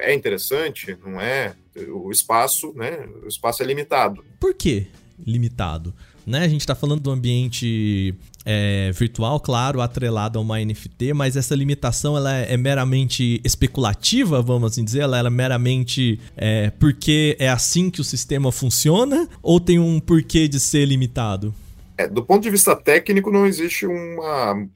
É 0.00 0.12
interessante, 0.12 0.96
não 1.04 1.20
é? 1.20 1.54
O 1.88 2.10
espaço, 2.10 2.72
né? 2.74 3.08
O 3.24 3.28
espaço 3.28 3.62
é 3.62 3.66
limitado. 3.66 4.24
Por 4.38 4.54
que 4.54 4.88
limitado? 5.18 5.94
Né? 6.26 6.44
A 6.44 6.48
gente 6.48 6.60
está 6.60 6.74
falando 6.74 7.00
do 7.00 7.10
ambiente 7.10 8.14
é, 8.44 8.90
virtual, 8.92 9.38
claro, 9.40 9.80
atrelado 9.80 10.38
a 10.38 10.42
uma 10.42 10.58
NFT, 10.58 11.12
mas 11.14 11.36
essa 11.36 11.54
limitação 11.54 12.16
ela 12.16 12.32
é, 12.34 12.56
meramente 12.56 13.40
especulativa, 13.44 14.40
vamos 14.42 14.72
assim 14.72 14.84
dizer? 14.84 15.00
Ela 15.00 15.18
é 15.18 15.30
meramente 15.30 16.18
é, 16.36 16.70
porque 16.70 17.36
é 17.38 17.48
assim 17.48 17.90
que 17.90 18.00
o 18.00 18.04
sistema 18.04 18.50
funciona? 18.50 19.28
Ou 19.42 19.60
tem 19.60 19.78
um 19.78 20.00
porquê 20.00 20.48
de 20.48 20.58
ser 20.58 20.84
limitado? 20.86 21.54
É, 21.96 22.08
do 22.08 22.24
ponto 22.24 22.42
de 22.42 22.50
vista 22.50 22.74
técnico, 22.74 23.30
não 23.30 23.46
existe 23.46 23.86
uma, 23.86 24.66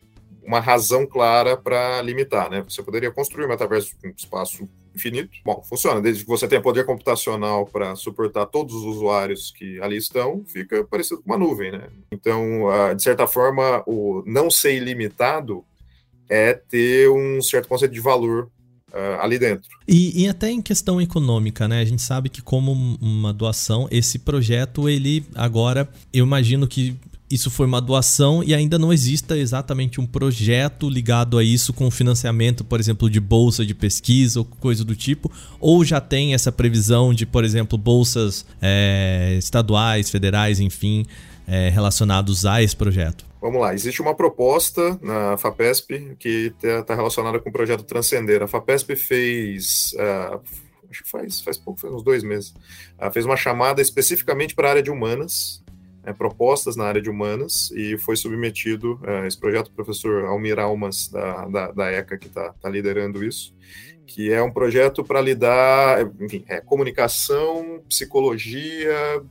uma 0.44 0.60
razão 0.60 1.06
clara 1.06 1.56
para 1.56 2.02
limitar, 2.02 2.50
né? 2.50 2.62
Você 2.68 2.82
poderia 2.82 3.10
construir 3.10 3.46
um 3.46 3.48
metaverso 3.48 3.94
com 4.00 4.08
espaço 4.08 4.68
infinito. 4.94 5.30
Bom, 5.44 5.62
funciona. 5.68 6.00
Desde 6.00 6.22
que 6.22 6.28
você 6.28 6.46
tenha 6.46 6.60
poder 6.60 6.84
computacional 6.84 7.66
para 7.66 7.94
suportar 7.96 8.46
todos 8.46 8.74
os 8.74 8.84
usuários 8.84 9.50
que 9.50 9.80
ali 9.80 9.96
estão, 9.96 10.44
fica 10.46 10.84
parecido 10.84 11.22
com 11.22 11.30
uma 11.30 11.38
nuvem, 11.38 11.72
né? 11.72 11.88
Então, 12.12 12.68
de 12.96 13.02
certa 13.02 13.26
forma, 13.26 13.82
o 13.86 14.22
não 14.26 14.50
ser 14.50 14.76
ilimitado 14.76 15.64
é 16.28 16.54
ter 16.54 17.10
um 17.10 17.42
certo 17.42 17.68
conceito 17.68 17.92
de 17.92 18.00
valor 18.00 18.50
Uh, 18.94 19.18
ali 19.20 19.40
dentro. 19.40 19.68
E, 19.88 20.22
e, 20.22 20.28
até 20.28 20.48
em 20.48 20.62
questão 20.62 21.00
econômica, 21.00 21.66
né? 21.66 21.80
A 21.80 21.84
gente 21.84 22.00
sabe 22.00 22.28
que 22.28 22.40
como 22.40 22.70
uma 23.02 23.32
doação, 23.32 23.88
esse 23.90 24.20
projeto, 24.20 24.88
ele 24.88 25.26
agora, 25.34 25.88
eu 26.12 26.24
imagino 26.24 26.64
que 26.68 26.96
isso 27.30 27.50
foi 27.50 27.66
uma 27.66 27.80
doação 27.80 28.42
e 28.44 28.54
ainda 28.54 28.78
não 28.78 28.92
exista 28.92 29.36
exatamente 29.36 30.00
um 30.00 30.06
projeto 30.06 30.88
ligado 30.88 31.38
a 31.38 31.44
isso 31.44 31.72
com 31.72 31.90
financiamento, 31.90 32.64
por 32.64 32.78
exemplo, 32.78 33.08
de 33.08 33.18
bolsa 33.18 33.64
de 33.64 33.74
pesquisa 33.74 34.40
ou 34.40 34.44
coisa 34.44 34.84
do 34.84 34.94
tipo, 34.94 35.30
ou 35.58 35.84
já 35.84 36.00
tem 36.00 36.34
essa 36.34 36.52
previsão 36.52 37.14
de, 37.14 37.24
por 37.24 37.44
exemplo, 37.44 37.78
bolsas 37.78 38.46
é, 38.60 39.36
estaduais, 39.38 40.10
federais, 40.10 40.60
enfim, 40.60 41.06
é, 41.46 41.70
relacionados 41.70 42.44
a 42.44 42.62
esse 42.62 42.76
projeto? 42.76 43.24
Vamos 43.40 43.60
lá, 43.60 43.74
existe 43.74 44.00
uma 44.00 44.14
proposta 44.14 44.98
na 45.02 45.36
FAPESP 45.36 46.16
que 46.18 46.52
está 46.62 46.82
tá 46.82 46.94
relacionada 46.94 47.38
com 47.38 47.50
o 47.50 47.52
projeto 47.52 47.84
Transcender. 47.84 48.42
A 48.42 48.48
FAPESP 48.48 48.96
fez, 48.96 49.94
uh, 49.94 50.40
acho 50.90 51.02
que 51.02 51.10
faz, 51.10 51.42
faz 51.42 51.58
pouco, 51.58 51.78
faz 51.78 51.92
uns 51.92 52.02
dois 52.02 52.22
meses, 52.22 52.54
uh, 52.98 53.10
fez 53.12 53.26
uma 53.26 53.36
chamada 53.36 53.82
especificamente 53.82 54.54
para 54.54 54.68
a 54.68 54.70
área 54.70 54.82
de 54.82 54.90
humanas, 54.90 55.62
é, 56.04 56.12
propostas 56.12 56.76
na 56.76 56.84
área 56.84 57.00
de 57.00 57.08
humanas 57.08 57.70
e 57.72 57.96
foi 57.98 58.16
submetido 58.16 59.00
é, 59.04 59.26
esse 59.26 59.38
projeto, 59.38 59.68
o 59.68 59.72
professor 59.72 60.24
Almir 60.26 60.58
Almas, 60.58 61.08
da, 61.08 61.46
da, 61.46 61.72
da 61.72 61.92
ECA, 61.92 62.18
que 62.18 62.26
está 62.26 62.52
tá 62.52 62.68
liderando 62.68 63.24
isso, 63.24 63.54
que 64.06 64.32
é 64.32 64.42
um 64.42 64.52
projeto 64.52 65.02
para 65.02 65.20
lidar, 65.20 66.06
enfim, 66.20 66.44
é, 66.46 66.60
comunicação, 66.60 67.82
psicologia, 67.88 69.22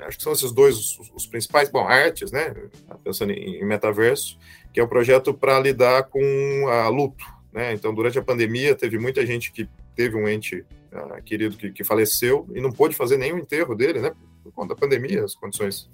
acho 0.00 0.16
que 0.16 0.24
são 0.24 0.32
esses 0.32 0.50
dois 0.50 0.76
os, 0.76 1.12
os 1.14 1.26
principais, 1.26 1.68
bom, 1.68 1.86
artes, 1.86 2.32
né, 2.32 2.54
pensando 3.02 3.32
em, 3.32 3.60
em 3.60 3.64
metaverso, 3.64 4.38
que 4.72 4.80
é 4.80 4.84
um 4.84 4.88
projeto 4.88 5.34
para 5.34 5.60
lidar 5.60 6.04
com 6.04 6.68
a 6.68 6.88
luto, 6.88 7.24
né, 7.52 7.72
então 7.74 7.94
durante 7.94 8.18
a 8.18 8.22
pandemia 8.22 8.74
teve 8.74 8.98
muita 8.98 9.24
gente 9.26 9.52
que 9.52 9.68
teve 9.94 10.16
um 10.16 10.26
ente 10.26 10.64
uh, 10.92 11.22
querido 11.22 11.56
que, 11.56 11.70
que 11.70 11.84
faleceu 11.84 12.48
e 12.52 12.60
não 12.60 12.72
pôde 12.72 12.96
fazer 12.96 13.16
nenhum 13.16 13.38
enterro 13.38 13.74
dele, 13.74 14.00
né, 14.00 14.12
por 14.44 14.52
conta 14.52 14.74
da 14.74 14.80
pandemia, 14.80 15.24
as 15.24 15.34
condições 15.34 15.88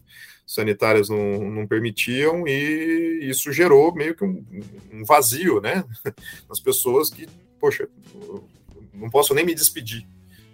sanitárias 0.47 1.09
não, 1.09 1.39
não 1.51 1.67
permitiam, 1.67 2.47
e 2.47 3.21
isso 3.23 3.53
gerou 3.53 3.95
meio 3.95 4.15
que 4.15 4.25
um, 4.25 4.45
um 4.93 5.05
vazio, 5.05 5.61
né, 5.61 5.85
nas 6.49 6.61
pessoas 6.61 7.09
que, 7.09 7.29
poxa, 7.59 7.89
não 8.93 9.09
posso 9.09 9.33
nem 9.33 9.47
me 9.47 9.55
despedir. 9.55 10.07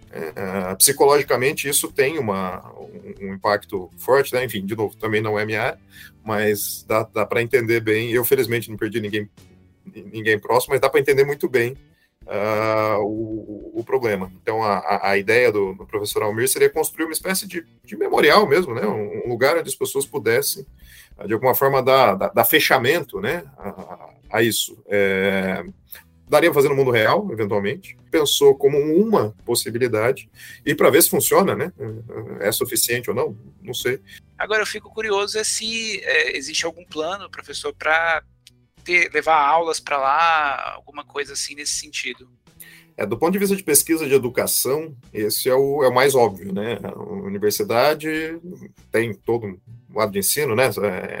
É, 0.09 0.73
psicologicamente, 0.75 1.67
isso 1.67 1.91
tem 1.91 2.17
uma, 2.17 2.65
um, 2.79 3.25
um, 3.25 3.33
impacto 3.33 3.89
forte, 3.97 4.33
né? 4.33 4.45
enfim, 4.45 4.65
de 4.65 4.73
novo, 4.73 4.95
também 4.95 5.21
não 5.21 5.37
é 5.37 5.45
minha 5.45 5.77
mas 6.27 6.83
dá, 6.85 7.03
dá 7.03 7.25
para 7.25 7.41
entender 7.41 7.79
bem. 7.79 8.11
Eu, 8.11 8.25
felizmente, 8.25 8.69
não 8.69 8.75
perdi 8.75 8.99
ninguém, 8.99 9.29
ninguém 9.85 10.37
próximo, 10.37 10.73
mas 10.73 10.81
dá 10.81 10.89
para 10.89 10.99
entender 10.99 11.23
muito 11.23 11.47
bem 11.47 11.77
uh, 12.27 13.01
o, 13.01 13.79
o, 13.79 13.83
problema. 13.83 14.31
Então, 14.41 14.63
a, 14.63 15.09
a 15.09 15.17
ideia 15.17 15.51
do, 15.51 15.73
do, 15.73 15.85
professor 15.85 16.23
Almir 16.23 16.47
seria 16.47 16.69
construir 16.69 17.05
uma 17.05 17.13
espécie 17.13 17.47
de, 17.47 17.65
de 17.83 17.97
memorial 17.97 18.47
mesmo, 18.47 18.75
né? 18.75 18.85
um, 18.85 19.25
um, 19.25 19.29
lugar 19.29 19.57
onde 19.57 19.69
as 19.69 19.75
pessoas 19.75 20.05
pudessem, 20.05 20.65
de 21.25 21.33
alguma 21.33 21.55
forma, 21.55 21.81
dar, 21.81 22.15
dar, 22.15 22.29
dar 22.29 22.45
fechamento 22.45 23.19
né? 23.19 23.43
a, 23.57 24.09
a 24.31 24.43
isso. 24.43 24.77
É, 24.87 25.63
daria 26.27 26.49
para 26.49 26.55
fazer 26.55 26.69
no 26.69 26.75
mundo 26.75 26.91
real, 26.91 27.27
eventualmente. 27.31 27.97
Pensou 28.11 28.55
como 28.55 28.77
uma 28.77 29.33
possibilidade 29.45 30.29
e 30.65 30.75
para 30.75 30.89
ver 30.89 31.01
se 31.01 31.09
funciona, 31.09 31.55
né? 31.55 31.71
É 32.39 32.51
suficiente 32.51 33.09
ou 33.09 33.15
não? 33.15 33.37
Não 33.61 33.73
sei. 33.73 33.99
Agora 34.37 34.61
eu 34.61 34.67
fico 34.67 34.93
curioso 34.93 35.39
é 35.39 35.43
se 35.43 36.01
é, 36.03 36.37
existe 36.37 36.65
algum 36.65 36.85
plano, 36.85 37.29
professor, 37.29 37.73
para 37.73 38.21
ter, 38.87 39.11
levar 39.13 39.45
aulas 39.45 39.81
para 39.81 39.97
lá, 39.97 40.73
alguma 40.75 41.03
coisa 41.03 41.33
assim 41.33 41.53
nesse 41.55 41.73
sentido? 41.73 42.29
É, 42.95 43.05
do 43.05 43.17
ponto 43.17 43.33
de 43.33 43.39
vista 43.39 43.55
de 43.55 43.63
pesquisa 43.63 44.07
de 44.07 44.13
educação, 44.13 44.95
esse 45.13 45.49
é 45.49 45.53
o, 45.53 45.83
é 45.83 45.89
o 45.89 45.93
mais 45.93 46.15
óbvio, 46.15 46.53
né? 46.53 46.79
A 46.81 46.97
universidade 46.97 48.39
tem 48.91 49.13
todo 49.13 49.45
um 49.45 49.59
lado 49.93 50.13
de 50.13 50.19
ensino, 50.19 50.55
né? 50.55 50.69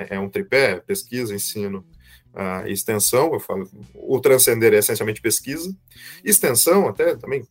É, 0.09 0.15
é 0.15 0.19
um 0.19 0.29
tripé, 0.29 0.79
pesquisa, 0.79 1.35
ensino 1.35 1.85
uh, 2.33 2.67
extensão, 2.67 3.33
eu 3.33 3.39
falo, 3.39 3.69
o 3.93 4.19
transcender 4.19 4.73
é 4.73 4.77
essencialmente 4.77 5.21
pesquisa, 5.21 5.75
extensão 6.23 6.87
até 6.87 7.15
também 7.15 7.45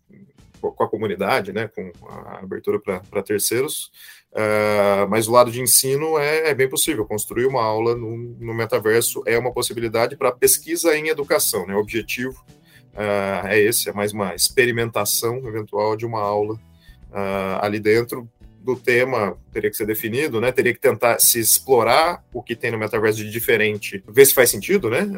com 0.60 0.82
a 0.82 0.88
comunidade, 0.88 1.52
né? 1.52 1.68
Com 1.68 1.92
a 2.08 2.40
abertura 2.40 2.80
para 2.80 3.22
terceiros, 3.22 3.92
Uh, 4.36 5.08
mas 5.08 5.26
o 5.26 5.32
lado 5.32 5.50
de 5.50 5.62
ensino 5.62 6.18
é, 6.18 6.50
é, 6.50 6.54
bem 6.54 6.68
possível. 6.68 7.06
Construir 7.06 7.46
uma 7.46 7.62
aula 7.62 7.94
no, 7.96 8.14
no 8.16 8.52
metaverso 8.52 9.22
é 9.24 9.38
uma 9.38 9.50
possibilidade 9.50 10.14
para 10.14 10.30
pesquisa 10.30 10.94
em 10.94 11.08
educação. 11.08 11.66
Né? 11.66 11.74
O 11.74 11.78
objetivo 11.78 12.44
uh, 12.92 13.46
é 13.46 13.58
esse, 13.58 13.88
é 13.88 13.94
mais 13.94 14.12
uma 14.12 14.34
experimentação 14.34 15.38
eventual 15.48 15.96
de 15.96 16.04
uma 16.04 16.20
aula 16.20 16.52
uh, 16.54 17.62
ali 17.62 17.80
dentro 17.80 18.28
do 18.60 18.76
tema 18.76 19.38
teria 19.52 19.70
que 19.70 19.76
ser 19.76 19.86
definido, 19.86 20.40
né? 20.40 20.50
Teria 20.50 20.74
que 20.74 20.80
tentar 20.80 21.20
se 21.20 21.38
explorar 21.38 22.22
o 22.34 22.42
que 22.42 22.56
tem 22.56 22.72
no 22.72 22.78
metaverso 22.78 23.18
de 23.18 23.30
diferente, 23.30 24.02
ver 24.08 24.26
se 24.26 24.34
faz 24.34 24.50
sentido, 24.50 24.90
né? 24.90 25.08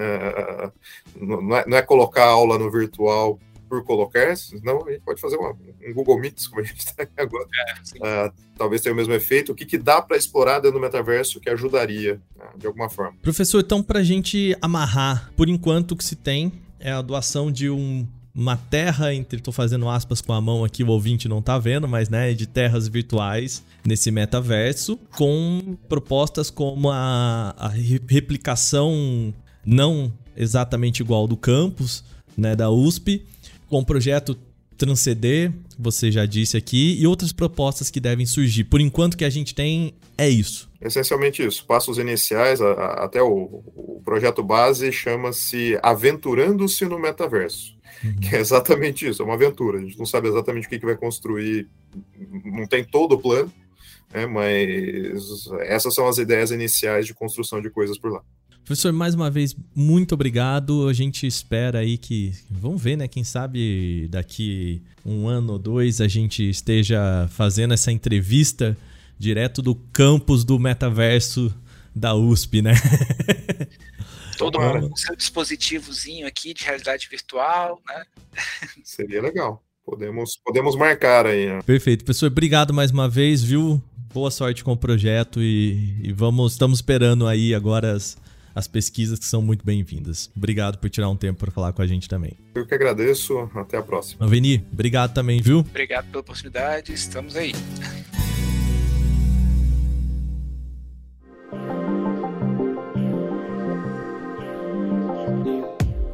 não, 1.18 1.56
é, 1.56 1.64
não 1.66 1.78
é 1.78 1.80
colocar 1.80 2.24
a 2.24 2.28
aula 2.28 2.58
no 2.58 2.70
virtual 2.70 3.40
por 3.68 3.84
colocar, 3.84 4.36
senão 4.36 4.86
a 4.86 4.90
gente 4.90 5.02
pode 5.02 5.20
fazer 5.20 5.36
uma, 5.36 5.50
um 5.50 5.92
Google 5.94 6.18
Meets, 6.18 6.46
como 6.46 6.60
a 6.60 6.64
gente 6.64 6.78
está 6.78 7.02
aqui 7.02 7.12
agora. 7.16 7.46
É, 8.02 8.26
uh, 8.26 8.32
talvez 8.56 8.82
tenha 8.82 8.92
o 8.92 8.96
mesmo 8.96 9.12
efeito. 9.12 9.52
O 9.52 9.54
que, 9.54 9.66
que 9.66 9.78
dá 9.78 10.00
para 10.00 10.16
explorar 10.16 10.60
dentro 10.60 10.78
do 10.78 10.80
metaverso 10.80 11.40
que 11.40 11.50
ajudaria, 11.50 12.20
uh, 12.36 12.58
de 12.58 12.66
alguma 12.66 12.88
forma? 12.88 13.16
Professor, 13.22 13.60
então, 13.60 13.82
para 13.82 14.00
a 14.00 14.04
gente 14.04 14.56
amarrar, 14.60 15.32
por 15.36 15.48
enquanto 15.48 15.92
o 15.92 15.96
que 15.96 16.04
se 16.04 16.16
tem 16.16 16.52
é 16.80 16.90
a 16.90 17.02
doação 17.02 17.50
de 17.50 17.68
um 17.68 18.06
uma 18.34 18.56
terra 18.56 19.12
entre, 19.12 19.40
tô 19.40 19.50
fazendo 19.50 19.88
aspas 19.88 20.20
com 20.20 20.32
a 20.32 20.40
mão 20.40 20.64
aqui, 20.64 20.84
o 20.84 20.88
ouvinte 20.90 21.28
não 21.28 21.42
tá 21.42 21.58
vendo, 21.58 21.88
mas 21.88 22.08
né, 22.08 22.32
de 22.32 22.46
terras 22.46 22.86
virtuais 22.86 23.64
nesse 23.84 24.12
metaverso, 24.12 24.96
com 25.16 25.76
propostas 25.88 26.48
como 26.48 26.88
a, 26.88 27.52
a 27.58 27.68
replicação 27.68 29.34
não 29.66 30.12
exatamente 30.36 31.02
igual 31.02 31.26
do 31.26 31.36
campus, 31.36 32.04
né, 32.36 32.54
da 32.54 32.70
USP, 32.70 33.26
com 33.68 33.78
o 33.78 33.84
projeto 33.84 34.36
Transcender, 34.76 35.52
você 35.76 36.08
já 36.08 36.24
disse 36.24 36.56
aqui, 36.56 36.96
e 37.00 37.06
outras 37.06 37.32
propostas 37.32 37.90
que 37.90 37.98
devem 37.98 38.24
surgir. 38.24 38.62
Por 38.62 38.80
enquanto 38.80 39.16
que 39.16 39.24
a 39.24 39.30
gente 39.30 39.52
tem 39.52 39.92
é 40.16 40.28
isso. 40.28 40.70
Essencialmente 40.80 41.44
isso. 41.44 41.66
Passos 41.66 41.98
iniciais, 41.98 42.60
a, 42.60 42.72
a, 42.72 43.04
até 43.04 43.20
o, 43.20 43.62
o, 43.74 44.00
projeto 44.04 44.40
base 44.40 44.92
chama-se 44.92 45.76
Aventurando-se 45.82 46.84
no 46.84 46.96
Metaverso. 46.96 47.76
Uhum. 48.04 48.16
Que 48.20 48.36
é 48.36 48.38
exatamente 48.38 49.08
isso, 49.08 49.20
é 49.20 49.24
uma 49.24 49.34
aventura. 49.34 49.78
A 49.78 49.80
gente 49.80 49.98
não 49.98 50.06
sabe 50.06 50.28
exatamente 50.28 50.68
o 50.68 50.70
que, 50.70 50.78
que 50.78 50.86
vai 50.86 50.96
construir, 50.96 51.66
não 52.44 52.64
tem 52.64 52.84
todo 52.84 53.16
o 53.16 53.18
plano, 53.18 53.52
né, 54.14 54.26
mas 54.26 55.48
essas 55.62 55.92
são 55.92 56.06
as 56.06 56.18
ideias 56.18 56.52
iniciais 56.52 57.04
de 57.04 57.14
construção 57.14 57.60
de 57.60 57.68
coisas 57.68 57.98
por 57.98 58.12
lá. 58.12 58.22
Professor, 58.68 58.92
mais 58.92 59.14
uma 59.14 59.30
vez, 59.30 59.56
muito 59.74 60.12
obrigado. 60.12 60.88
A 60.88 60.92
gente 60.92 61.26
espera 61.26 61.78
aí 61.78 61.96
que. 61.96 62.34
Vamos 62.50 62.82
ver, 62.82 62.98
né? 62.98 63.08
Quem 63.08 63.24
sabe 63.24 64.06
daqui 64.10 64.82
um 65.06 65.26
ano 65.26 65.54
ou 65.54 65.58
dois 65.58 66.02
a 66.02 66.06
gente 66.06 66.46
esteja 66.50 67.26
fazendo 67.30 67.72
essa 67.72 67.90
entrevista 67.90 68.76
direto 69.18 69.62
do 69.62 69.74
campus 69.74 70.44
do 70.44 70.58
metaverso 70.58 71.50
da 71.96 72.14
USP, 72.14 72.60
né? 72.60 72.74
Todo 74.36 74.60
mundo 74.60 74.90
com 74.90 74.96
seu 74.96 75.16
dispositivozinho 75.16 76.26
aqui 76.26 76.52
de 76.52 76.62
realidade 76.64 77.08
virtual, 77.10 77.80
né? 77.88 78.04
Seria 78.84 79.22
legal. 79.22 79.64
Podemos, 79.82 80.38
podemos 80.44 80.76
marcar 80.76 81.24
aí. 81.24 81.46
Né? 81.46 81.62
Perfeito. 81.62 82.04
Professor, 82.04 82.26
obrigado 82.26 82.74
mais 82.74 82.90
uma 82.90 83.08
vez, 83.08 83.42
viu? 83.42 83.82
Boa 84.12 84.30
sorte 84.30 84.62
com 84.62 84.72
o 84.72 84.76
projeto 84.76 85.40
e, 85.40 85.96
e 86.02 86.12
vamos, 86.12 86.52
estamos 86.52 86.80
esperando 86.80 87.26
aí 87.26 87.54
agora 87.54 87.92
as, 87.92 88.18
as 88.54 88.66
pesquisas 88.66 89.18
que 89.18 89.26
são 89.26 89.42
muito 89.42 89.64
bem-vindas. 89.64 90.30
Obrigado 90.36 90.78
por 90.78 90.90
tirar 90.90 91.08
um 91.08 91.16
tempo 91.16 91.38
para 91.38 91.50
falar 91.50 91.72
com 91.72 91.82
a 91.82 91.86
gente 91.86 92.08
também. 92.08 92.32
Eu 92.54 92.66
que 92.66 92.74
agradeço. 92.74 93.38
Até 93.54 93.76
a 93.76 93.82
próxima. 93.82 94.24
Aveni, 94.24 94.64
obrigado 94.72 95.14
também, 95.14 95.40
viu? 95.40 95.60
Obrigado 95.60 96.06
pela 96.06 96.20
oportunidade. 96.20 96.92
Estamos 96.92 97.36
aí. 97.36 97.52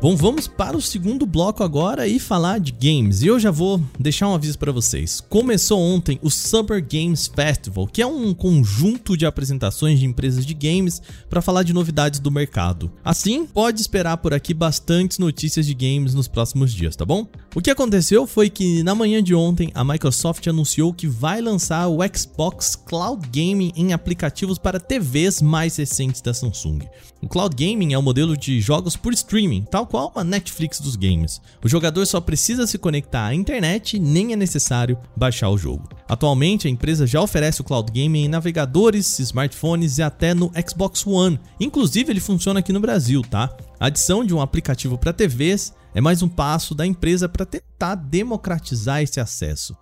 Bom, 0.05 0.15
vamos 0.17 0.47
para 0.47 0.77
o 0.77 0.83
segundo 0.83 1.25
bloco 1.25 1.65
agora 1.65 2.07
e 2.07 2.19
falar 2.19 2.61
de 2.61 2.73
games. 2.73 3.23
E 3.23 3.27
eu 3.27 3.41
já 3.41 3.51
vou 3.51 3.81
deixar 3.99 4.29
um 4.29 4.35
aviso 4.35 4.59
para 4.59 4.71
vocês. 4.71 5.19
Começou 5.19 5.81
ontem 5.81 6.21
o 6.23 6.31
Summer 6.31 6.87
Games 6.87 7.27
Festival, 7.27 7.87
que 7.87 8.03
é 8.03 8.07
um 8.07 8.35
conjunto 8.35 9.17
de 9.17 9.25
apresentações 9.25 9.99
de 9.99 10.05
empresas 10.05 10.45
de 10.45 10.53
games 10.53 11.01
para 11.31 11.41
falar 11.41 11.63
de 11.63 11.73
novidades 11.73 12.21
do 12.21 12.31
mercado. 12.31 12.93
Assim, 13.03 13.47
pode 13.47 13.81
esperar 13.81 14.19
por 14.19 14.35
aqui 14.35 14.53
bastantes 14.53 15.19
notícias 15.19 15.65
de 15.65 15.73
games 15.73 16.13
nos 16.13 16.29
próximos 16.29 16.75
dias, 16.75 16.95
tá 16.95 17.07
bom? 17.07 17.27
O 17.55 17.63
que 17.63 17.71
aconteceu 17.71 18.27
foi 18.27 18.51
que 18.51 18.83
na 18.83 18.95
manhã 18.95 19.23
de 19.23 19.35
ontem 19.35 19.71
a 19.75 19.83
Microsoft 19.83 20.47
anunciou 20.47 20.93
que 20.93 21.07
vai 21.07 21.41
lançar 21.41 21.89
o 21.89 22.01
Xbox 22.15 22.77
Cloud 22.77 23.27
Gaming 23.29 23.73
em 23.75 23.95
aplicativos 23.95 24.59
para 24.59 24.79
TVs 24.79 25.41
mais 25.41 25.79
recentes 25.79 26.21
da 26.21 26.35
Samsung. 26.35 26.81
O 27.23 27.29
Cloud 27.29 27.57
Gaming 27.57 27.95
é 27.95 27.97
o 27.97 28.01
um 28.01 28.03
modelo 28.03 28.37
de 28.37 28.61
jogos 28.61 28.97
por 28.97 29.15
streaming, 29.15 29.63
tal 29.63 29.87
qual 29.95 30.11
a 30.17 30.25
Netflix 30.25 30.81
dos 30.81 30.97
games. 30.97 31.41
O 31.65 31.69
jogador 31.69 32.05
só 32.05 32.21
precisa 32.21 32.67
se 32.67 32.77
conectar 32.77 33.27
à 33.27 33.33
internet 33.33 33.97
e 33.97 34.01
nem 34.01 34.33
é 34.33 34.37
necessário 34.37 34.99
baixar 35.17 35.49
o 35.51 35.57
jogo. 35.57 35.89
Atualmente, 36.09 36.67
a 36.67 36.71
empresa 36.71 37.07
já 37.07 37.21
oferece 37.21 37.61
o 37.61 37.65
cloud 37.65 37.93
gaming 37.93 38.25
em 38.25 38.29
navegadores, 38.29 39.21
smartphones 39.21 39.99
e 39.99 40.03
até 40.03 40.35
no 40.35 40.51
Xbox 40.69 41.07
One. 41.07 41.39
Inclusive, 41.61 42.11
ele 42.11 42.19
funciona 42.19 42.59
aqui 42.59 42.73
no 42.73 42.81
Brasil, 42.81 43.23
tá? 43.23 43.57
A 43.79 43.87
adição 43.87 44.25
de 44.25 44.35
um 44.35 44.41
aplicativo 44.41 44.99
para 44.99 45.13
TVs 45.13 45.73
é 45.95 46.01
mais 46.01 46.23
um 46.23 46.29
passo 46.29 46.75
da 46.75 46.85
empresa 46.85 47.29
para 47.29 47.47
tentar 47.47 47.95
democratizar 47.95 49.01
esse 49.01 49.21
acesso. 49.21 49.77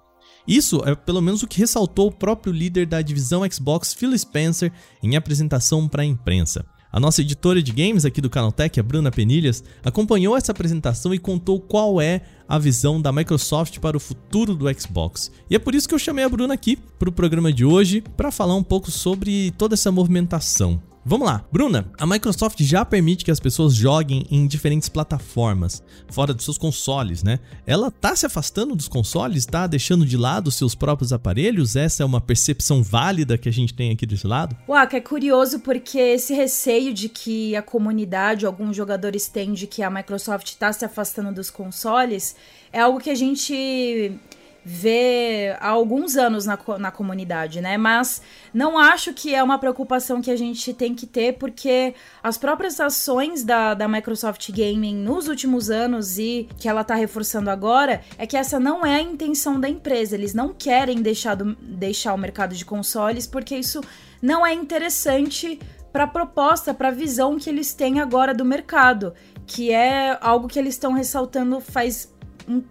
Isso 0.47 0.83
é 0.85 0.95
pelo 0.95 1.23
menos 1.23 1.43
o 1.43 1.47
que 1.47 1.59
ressaltou 1.59 2.09
o 2.09 2.13
próprio 2.13 2.53
líder 2.53 2.85
da 2.85 3.01
divisão 3.01 3.51
Xbox, 3.51 3.95
Phil 3.95 4.19
Spencer, 4.19 4.71
em 5.03 5.17
apresentação 5.17 5.89
para 5.89 6.03
a 6.03 6.07
imprensa. 6.07 6.67
A 6.93 7.01
nossa 7.01 7.23
editora 7.23 7.63
de 7.63 7.73
games 7.73 8.05
aqui 8.05 8.21
do 8.21 8.29
Canaltech, 8.29 8.79
a 8.79 8.83
Bruna 8.83 9.11
Penilhas, 9.11 9.65
acompanhou 9.83 10.37
essa 10.37 10.53
apresentação 10.53 11.15
e 11.15 11.19
contou 11.19 11.59
qual 11.59 11.99
é 12.03 12.21
a 12.47 12.59
visão 12.59 13.01
da 13.01 13.11
Microsoft 13.11 13.79
para 13.79 13.97
o 13.97 14.01
futuro 14.01 14.55
do 14.55 14.67
Xbox. 14.79 15.33
E 15.49 15.57
é 15.57 15.59
por 15.59 15.75
isso 15.75 15.89
que 15.89 15.95
eu 15.95 15.99
chamei 15.99 16.23
a 16.23 16.29
Bruna 16.29 16.53
aqui 16.53 16.77
para 16.99 17.09
o 17.09 17.13
programa 17.13 17.51
de 17.51 17.65
hoje 17.65 18.03
para 18.15 18.31
falar 18.31 18.57
um 18.57 18.63
pouco 18.63 18.91
sobre 18.91 19.53
toda 19.53 19.73
essa 19.73 19.91
movimentação. 19.91 20.92
Vamos 21.05 21.27
lá, 21.27 21.45
Bruna, 21.51 21.91
a 21.99 22.07
Microsoft 22.07 22.63
já 22.63 22.85
permite 22.85 23.25
que 23.25 23.31
as 23.33 23.41
pessoas 23.41 23.75
joguem 23.75 24.25
em 24.31 24.47
diferentes 24.47 24.89
plataformas, 24.89 25.83
fora 26.09 26.33
dos 26.33 26.45
seus 26.45 26.57
consoles, 26.57 27.25
né? 27.25 27.41
Ela 27.67 27.91
tá 27.91 28.15
se 28.15 28.25
afastando 28.25 28.77
dos 28.77 28.87
consoles, 28.87 29.45
tá 29.45 29.67
deixando 29.67 30.07
de 30.07 30.17
lado 30.17 30.47
os 30.47 30.55
seus 30.55 30.77
próprios 30.77 31.13
aparelhos? 31.13 31.75
Essa 31.75 32.05
é 32.05 32.07
uma 32.07 32.21
percepção 32.21 32.85
válida 32.85 33.37
que 33.37 33.49
a 33.49 33.53
gente 33.53 33.75
tem 33.75 33.91
aqui 33.91 34.07
desse 34.07 34.29
lado? 34.29 34.57
Uau, 34.69 34.87
é 34.93 35.01
curioso 35.01 35.59
porque 35.59 35.99
esse 35.99 36.35
receio 36.35 36.95
de 36.95 37.09
que 37.09 37.57
a 37.57 37.63
comunidade, 37.63 38.47
alguns 38.47 38.77
jogadores 38.77 39.27
têm 39.27 39.55
de 39.55 39.67
que 39.67 39.83
a 39.83 39.91
Microsoft 39.91 40.55
tá 40.55 40.73
se 40.73 40.85
afastando 40.85 41.33
dos 41.33 41.51
consoles, 41.51 42.37
é 42.73 42.79
algo 42.79 43.01
que 43.01 43.11
a 43.11 43.15
gente 43.17 44.21
vê 44.65 45.57
há 45.61 45.69
alguns 45.69 46.17
anos 46.17 46.47
na, 46.47 46.59
na 46.79 46.91
comunidade, 46.91 47.61
né? 47.61 47.77
Mas 47.77 48.23
não 48.55 48.79
acho 48.79 49.13
que 49.13 49.35
é 49.35 49.43
uma 49.43 49.59
preocupação 49.59 50.23
que 50.23 50.31
a 50.31 50.37
gente 50.37 50.73
tem 50.73 50.95
que 50.95 51.07
ter, 51.07 51.35
porque 51.39 51.95
as 52.23 52.39
próprias 52.39 52.79
ações 52.79 53.43
da, 53.43 53.75
da 53.75 53.89
Microsoft 53.89 54.51
Gaming 54.51 54.97
nos 54.97 55.29
últimos 55.29 55.71
anos 55.71 56.19
e 56.19 56.49
que 56.59 56.69
ela 56.69 56.85
tá 56.85 56.95
reforçando 56.95 57.51
agora 57.51 58.03
é 58.17 58.27
que 58.27 58.37
essa 58.37 58.61
não 58.61 58.87
é 58.87 58.97
a 58.97 59.03
intenção 59.03 59.59
da 59.59 59.69
empresa. 59.69 60.15
Eles 60.15 60.35
não 60.35 60.53
querem 60.53 61.03
deixar, 61.03 61.35
do, 61.35 61.57
deixar 61.61 62.15
o 62.15 62.19
mercado 62.19 62.55
de 62.55 62.65
consoles, 62.65 63.27
porque 63.27 63.57
isso 63.57 63.81
não 64.21 64.47
é 64.47 64.55
interessante 64.55 65.59
para 65.93 66.05
a 66.05 66.09
proposta, 66.09 66.73
para 66.73 66.89
a 66.89 66.93
visão 66.93 67.39
que 67.39 67.51
eles 67.51 67.75
têm 67.75 68.01
agora 68.01 68.33
do 68.33 68.45
mercado, 68.45 69.13
que 69.47 69.71
é 69.71 70.17
algo 70.21 70.49
que 70.49 70.59
eles 70.59 70.75
estão 70.75 70.93
ressaltando 70.93 71.61
faz 71.61 72.13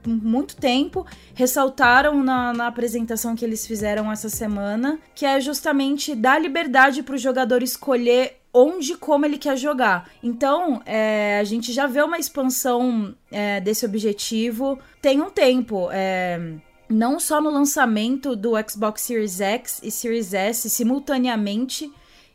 muito 0.06 0.56
tempo, 0.56 1.06
ressaltaram 1.34 2.24
na, 2.24 2.54
na, 2.54 2.68
apresentação 2.68 3.36
que 3.36 3.46
eles 3.46 3.66
fizeram 3.66 4.12
essa 4.12 4.30
semana, 4.30 5.00
que 5.16 5.26
é 5.26 5.40
justamente 5.40 6.16
dar 6.16 6.40
liberdade 6.40 7.04
para 7.04 7.16
o 7.16 7.18
jogador 7.18 7.64
escolher 7.64 8.38
onde 8.54 8.94
e 8.94 8.98
como 8.98 9.26
ele 9.26 9.38
quer 9.38 9.58
jogar. 9.58 10.10
Então, 10.22 10.82
é, 10.86 11.40
a 11.40 11.44
gente 11.44 11.72
já 11.72 11.88
vê 11.88 12.02
uma 12.02 12.18
expansão 12.18 13.16
é, 13.32 13.62
desse 13.62 13.86
objetivo 13.86 14.78
tem 15.02 15.22
um 15.22 15.30
tempo. 15.30 15.90
É, 15.92 16.56
não 16.90 17.20
só 17.20 17.42
no 17.42 17.50
lançamento 17.50 18.36
do 18.36 18.52
Xbox 18.70 19.02
Series 19.02 19.40
X 19.40 19.80
e 19.82 19.90
Series 19.90 20.34
S 20.34 20.70
simultaneamente 20.70 21.92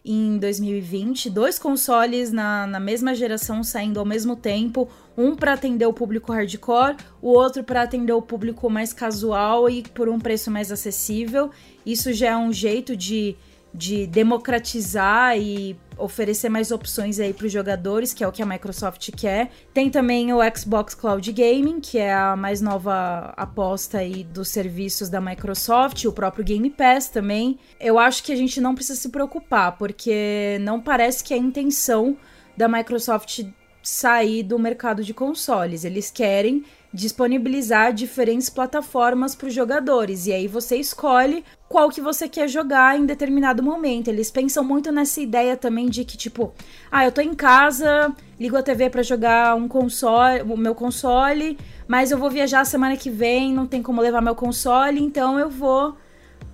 em 0.06 0.38
2020, 0.38 1.28
dois 1.28 1.58
consoles 1.58 2.30
na, 2.30 2.66
na 2.66 2.78
mesma 2.78 3.14
geração 3.14 3.64
saindo 3.64 3.98
ao 3.98 4.06
mesmo 4.06 4.36
tempo, 4.36 4.88
um 5.18 5.34
para 5.34 5.54
atender 5.54 5.86
o 5.86 5.92
público 5.92 6.32
hardcore, 6.32 6.96
o 7.20 7.28
outro 7.30 7.64
para 7.64 7.82
atender 7.82 8.12
o 8.12 8.22
público 8.22 8.70
mais 8.70 8.92
casual 8.92 9.68
e 9.68 9.82
por 9.82 10.08
um 10.08 10.20
preço 10.20 10.50
mais 10.50 10.70
acessível. 10.70 11.50
Isso 11.84 12.12
já 12.12 12.30
é 12.30 12.36
um 12.36 12.52
jeito 12.52 12.96
de 12.96 13.36
de 13.76 14.06
democratizar 14.06 15.38
e 15.38 15.76
oferecer 15.96 16.48
mais 16.48 16.70
opções 16.70 17.18
aí 17.18 17.32
para 17.32 17.46
os 17.46 17.52
jogadores, 17.52 18.12
que 18.12 18.22
é 18.22 18.28
o 18.28 18.32
que 18.32 18.42
a 18.42 18.46
Microsoft 18.46 19.10
quer. 19.16 19.50
Tem 19.72 19.90
também 19.90 20.32
o 20.32 20.38
Xbox 20.56 20.94
Cloud 20.94 21.30
Gaming, 21.32 21.80
que 21.80 21.98
é 21.98 22.12
a 22.12 22.36
mais 22.36 22.60
nova 22.60 23.32
aposta 23.36 23.98
aí 23.98 24.24
dos 24.24 24.48
serviços 24.48 25.08
da 25.08 25.20
Microsoft, 25.20 26.04
o 26.04 26.12
próprio 26.12 26.44
Game 26.44 26.68
Pass 26.70 27.08
também. 27.08 27.58
Eu 27.80 27.98
acho 27.98 28.22
que 28.22 28.32
a 28.32 28.36
gente 28.36 28.60
não 28.60 28.74
precisa 28.74 29.00
se 29.00 29.08
preocupar, 29.08 29.76
porque 29.78 30.58
não 30.60 30.80
parece 30.80 31.24
que 31.24 31.32
é 31.32 31.36
a 31.36 31.40
intenção 31.40 32.16
da 32.56 32.68
Microsoft 32.68 33.44
sair 33.82 34.42
do 34.42 34.58
mercado 34.58 35.04
de 35.04 35.14
consoles. 35.14 35.84
Eles 35.84 36.10
querem 36.10 36.64
disponibilizar 36.92 37.92
diferentes 37.92 38.50
plataformas 38.50 39.34
para 39.34 39.48
os 39.48 39.54
jogadores 39.54 40.26
e 40.26 40.32
aí 40.32 40.48
você 40.48 40.76
escolhe 40.76 41.44
qual 41.68 41.90
que 41.90 42.00
você 42.00 42.28
quer 42.28 42.48
jogar 42.48 42.98
em 42.98 43.06
determinado 43.06 43.62
momento. 43.62 44.08
Eles 44.08 44.30
pensam 44.30 44.62
muito 44.62 44.92
nessa 44.92 45.20
ideia 45.20 45.56
também 45.56 45.88
de 45.88 46.04
que 46.04 46.16
tipo, 46.16 46.52
ah, 46.90 47.04
eu 47.04 47.12
tô 47.12 47.20
em 47.20 47.34
casa, 47.34 48.14
ligo 48.38 48.56
a 48.56 48.62
TV 48.62 48.90
para 48.90 49.02
jogar 49.02 49.54
um 49.54 49.68
console, 49.68 50.42
o 50.42 50.56
meu 50.56 50.74
console, 50.74 51.58
mas 51.88 52.10
eu 52.10 52.18
vou 52.18 52.30
viajar 52.30 52.64
semana 52.64 52.96
que 52.96 53.10
vem, 53.10 53.52
não 53.52 53.66
tem 53.66 53.82
como 53.82 54.00
levar 54.00 54.20
meu 54.20 54.34
console, 54.34 55.00
então 55.00 55.38
eu 55.38 55.50
vou 55.50 55.96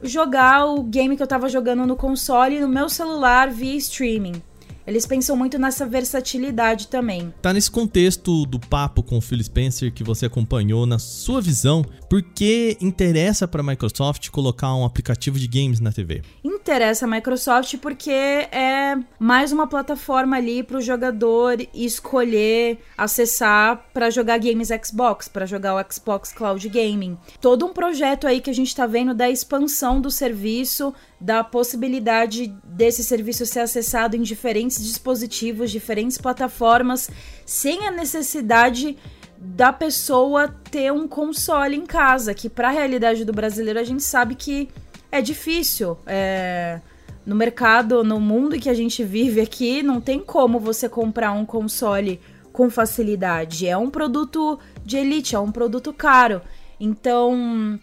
jogar 0.02 0.66
o 0.66 0.82
game 0.82 1.16
que 1.16 1.22
eu 1.22 1.26
tava 1.26 1.48
jogando 1.48 1.86
no 1.86 1.96
console 1.96 2.60
no 2.60 2.68
meu 2.68 2.88
celular 2.88 3.50
via 3.50 3.76
streaming. 3.76 4.42
Eles 4.86 5.06
pensam 5.06 5.36
muito 5.36 5.58
nessa 5.58 5.86
versatilidade 5.86 6.88
também. 6.88 7.32
Tá 7.40 7.52
nesse 7.52 7.70
contexto 7.70 8.44
do 8.46 8.58
papo 8.58 9.02
com 9.02 9.18
o 9.18 9.20
Phil 9.20 9.42
Spencer 9.42 9.92
que 9.92 10.02
você 10.02 10.26
acompanhou, 10.26 10.86
na 10.86 10.98
sua 10.98 11.40
visão, 11.40 11.84
por 12.08 12.22
que 12.22 12.76
interessa 12.80 13.46
para 13.46 13.60
a 13.60 13.64
Microsoft 13.64 14.30
colocar 14.30 14.74
um 14.74 14.84
aplicativo 14.84 15.38
de 15.38 15.46
games 15.46 15.80
na 15.80 15.92
TV? 15.92 16.22
Interessa 16.44 17.06
a 17.06 17.08
Microsoft 17.08 17.76
porque 17.78 18.10
é 18.10 18.96
mais 19.18 19.52
uma 19.52 19.66
plataforma 19.66 20.36
ali 20.36 20.62
para 20.62 20.78
o 20.78 20.80
jogador 20.80 21.56
escolher, 21.74 22.78
acessar 22.96 23.86
para 23.92 24.10
jogar 24.10 24.38
games 24.38 24.68
Xbox, 24.84 25.28
para 25.28 25.46
jogar 25.46 25.74
o 25.74 25.92
Xbox 25.92 26.32
Cloud 26.32 26.68
Gaming. 26.68 27.16
Todo 27.40 27.66
um 27.66 27.72
projeto 27.72 28.26
aí 28.26 28.40
que 28.40 28.50
a 28.50 28.54
gente 28.54 28.68
está 28.68 28.86
vendo 28.86 29.14
da 29.14 29.30
expansão 29.30 30.00
do 30.00 30.10
serviço, 30.10 30.94
da 31.22 31.44
possibilidade 31.44 32.48
desse 32.64 33.04
serviço 33.04 33.46
ser 33.46 33.60
acessado 33.60 34.16
em 34.16 34.22
diferentes 34.22 34.82
dispositivos, 34.82 35.70
diferentes 35.70 36.18
plataformas, 36.18 37.08
sem 37.46 37.86
a 37.86 37.92
necessidade 37.92 38.98
da 39.38 39.72
pessoa 39.72 40.48
ter 40.48 40.92
um 40.92 41.06
console 41.06 41.76
em 41.76 41.86
casa, 41.86 42.34
que 42.34 42.48
para 42.48 42.68
a 42.68 42.72
realidade 42.72 43.24
do 43.24 43.32
brasileiro 43.32 43.78
a 43.78 43.84
gente 43.84 44.02
sabe 44.02 44.34
que 44.34 44.68
é 45.12 45.22
difícil. 45.22 45.96
É... 46.06 46.80
no 47.24 47.36
mercado, 47.36 48.02
no 48.02 48.18
mundo 48.18 48.58
que 48.58 48.68
a 48.68 48.74
gente 48.74 49.04
vive 49.04 49.40
aqui, 49.40 49.80
não 49.80 50.00
tem 50.00 50.18
como 50.18 50.58
você 50.58 50.88
comprar 50.88 51.30
um 51.30 51.46
console 51.46 52.20
com 52.52 52.68
facilidade. 52.68 53.68
É 53.68 53.76
um 53.76 53.90
produto 53.90 54.58
de 54.84 54.96
elite, 54.96 55.36
é 55.36 55.38
um 55.38 55.52
produto 55.52 55.92
caro. 55.92 56.42
Então, 56.80 57.78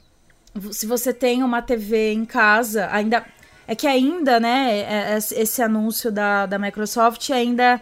se 0.72 0.86
você 0.86 1.14
tem 1.14 1.44
uma 1.44 1.62
TV 1.62 2.14
em 2.14 2.26
casa, 2.26 2.88
ainda. 2.92 3.26
É 3.68 3.76
que 3.76 3.86
ainda, 3.86 4.40
né, 4.40 4.80
é, 4.80 5.14
é, 5.14 5.18
esse 5.18 5.62
anúncio 5.62 6.12
da, 6.12 6.48
da 6.48 6.58
Microsoft 6.58 7.30
ainda 7.30 7.80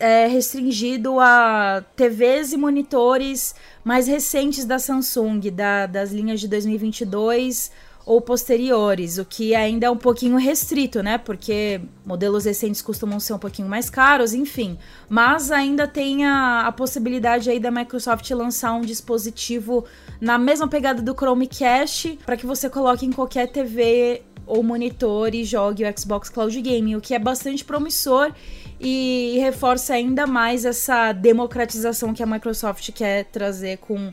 é 0.00 0.26
restringido 0.26 1.20
a 1.20 1.82
TVs 1.94 2.52
e 2.52 2.56
monitores 2.56 3.54
mais 3.84 4.08
recentes 4.08 4.64
da 4.64 4.80
Samsung, 4.80 5.40
da, 5.52 5.86
das 5.86 6.10
linhas 6.10 6.40
de 6.40 6.48
2022 6.48 7.70
ou 8.04 8.20
posteriores, 8.20 9.18
o 9.18 9.24
que 9.24 9.54
ainda 9.54 9.86
é 9.86 9.90
um 9.90 9.96
pouquinho 9.96 10.36
restrito, 10.36 11.02
né? 11.02 11.18
Porque 11.18 11.80
modelos 12.04 12.44
recentes 12.44 12.82
costumam 12.82 13.20
ser 13.20 13.34
um 13.34 13.38
pouquinho 13.38 13.68
mais 13.68 13.88
caros, 13.88 14.34
enfim. 14.34 14.76
Mas 15.08 15.52
ainda 15.52 15.86
tem 15.86 16.24
a, 16.24 16.66
a 16.66 16.72
possibilidade 16.72 17.48
aí 17.48 17.60
da 17.60 17.70
Microsoft 17.70 18.28
lançar 18.30 18.72
um 18.72 18.80
dispositivo 18.80 19.84
na 20.20 20.36
mesma 20.36 20.66
pegada 20.66 21.00
do 21.00 21.14
Chromecast 21.14 22.18
para 22.26 22.36
que 22.36 22.46
você 22.46 22.68
coloque 22.68 23.06
em 23.06 23.12
qualquer 23.12 23.46
TV 23.48 24.22
ou 24.46 24.62
monitor 24.62 25.34
e 25.34 25.44
jogue 25.44 25.84
o 25.84 25.98
Xbox 25.98 26.28
Cloud 26.28 26.60
Gaming, 26.60 26.96
o 26.96 27.00
que 27.00 27.14
é 27.14 27.18
bastante 27.18 27.64
promissor 27.64 28.32
e 28.80 29.36
reforça 29.38 29.94
ainda 29.94 30.26
mais 30.26 30.64
essa 30.64 31.12
democratização 31.12 32.12
que 32.12 32.22
a 32.22 32.26
Microsoft 32.26 32.90
quer 32.92 33.26
trazer 33.26 33.78
com 33.78 34.12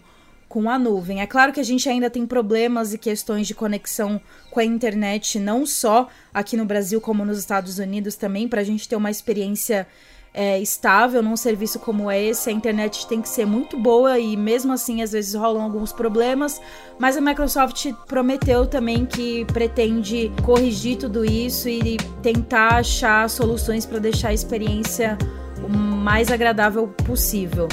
com 0.50 0.68
a 0.68 0.80
nuvem. 0.80 1.22
É 1.22 1.28
claro 1.28 1.54
que 1.54 1.60
a 1.60 1.64
gente 1.64 1.88
ainda 1.88 2.10
tem 2.10 2.26
problemas 2.26 2.92
e 2.94 2.98
questões 2.98 3.48
de 3.48 3.54
conexão 3.54 4.20
com 4.50 4.60
a 4.60 4.66
internet, 4.66 5.40
não 5.40 5.66
só 5.66 6.10
aqui 6.34 6.58
no 6.58 6.66
Brasil, 6.66 7.00
como 7.00 7.24
nos 7.24 7.38
Estados 7.38 7.78
Unidos 7.78 8.16
também, 8.16 8.48
para 8.48 8.62
a 8.62 8.64
gente 8.64 8.90
ter 8.90 8.96
uma 8.96 9.12
experiência 9.12 9.88
é, 10.34 10.60
estável 10.60 11.22
num 11.22 11.38
serviço 11.38 11.80
como 11.80 12.12
esse. 12.12 12.50
A 12.50 12.54
internet 12.54 13.08
tem 13.08 13.22
que 13.22 13.30
ser 13.30 13.46
muito 13.46 13.78
boa 13.78 14.18
e, 14.18 14.36
mesmo 14.36 14.74
assim, 14.74 15.02
às 15.02 15.12
vezes 15.12 15.36
rolam 15.36 15.64
alguns 15.64 15.92
problemas. 15.92 16.60
Mas 16.98 17.16
a 17.16 17.22
Microsoft 17.22 17.92
prometeu 18.08 18.66
também 18.66 19.06
que 19.06 19.46
pretende 19.46 20.32
corrigir 20.44 20.98
tudo 20.98 21.24
isso 21.24 21.70
e 21.70 21.98
tentar 22.22 22.76
achar 22.76 23.30
soluções 23.30 23.86
para 23.86 24.00
deixar 24.00 24.30
a 24.30 24.34
experiência 24.34 25.18
o 25.64 25.70
mais 25.70 26.32
agradável 26.32 26.88
possível. 26.88 27.68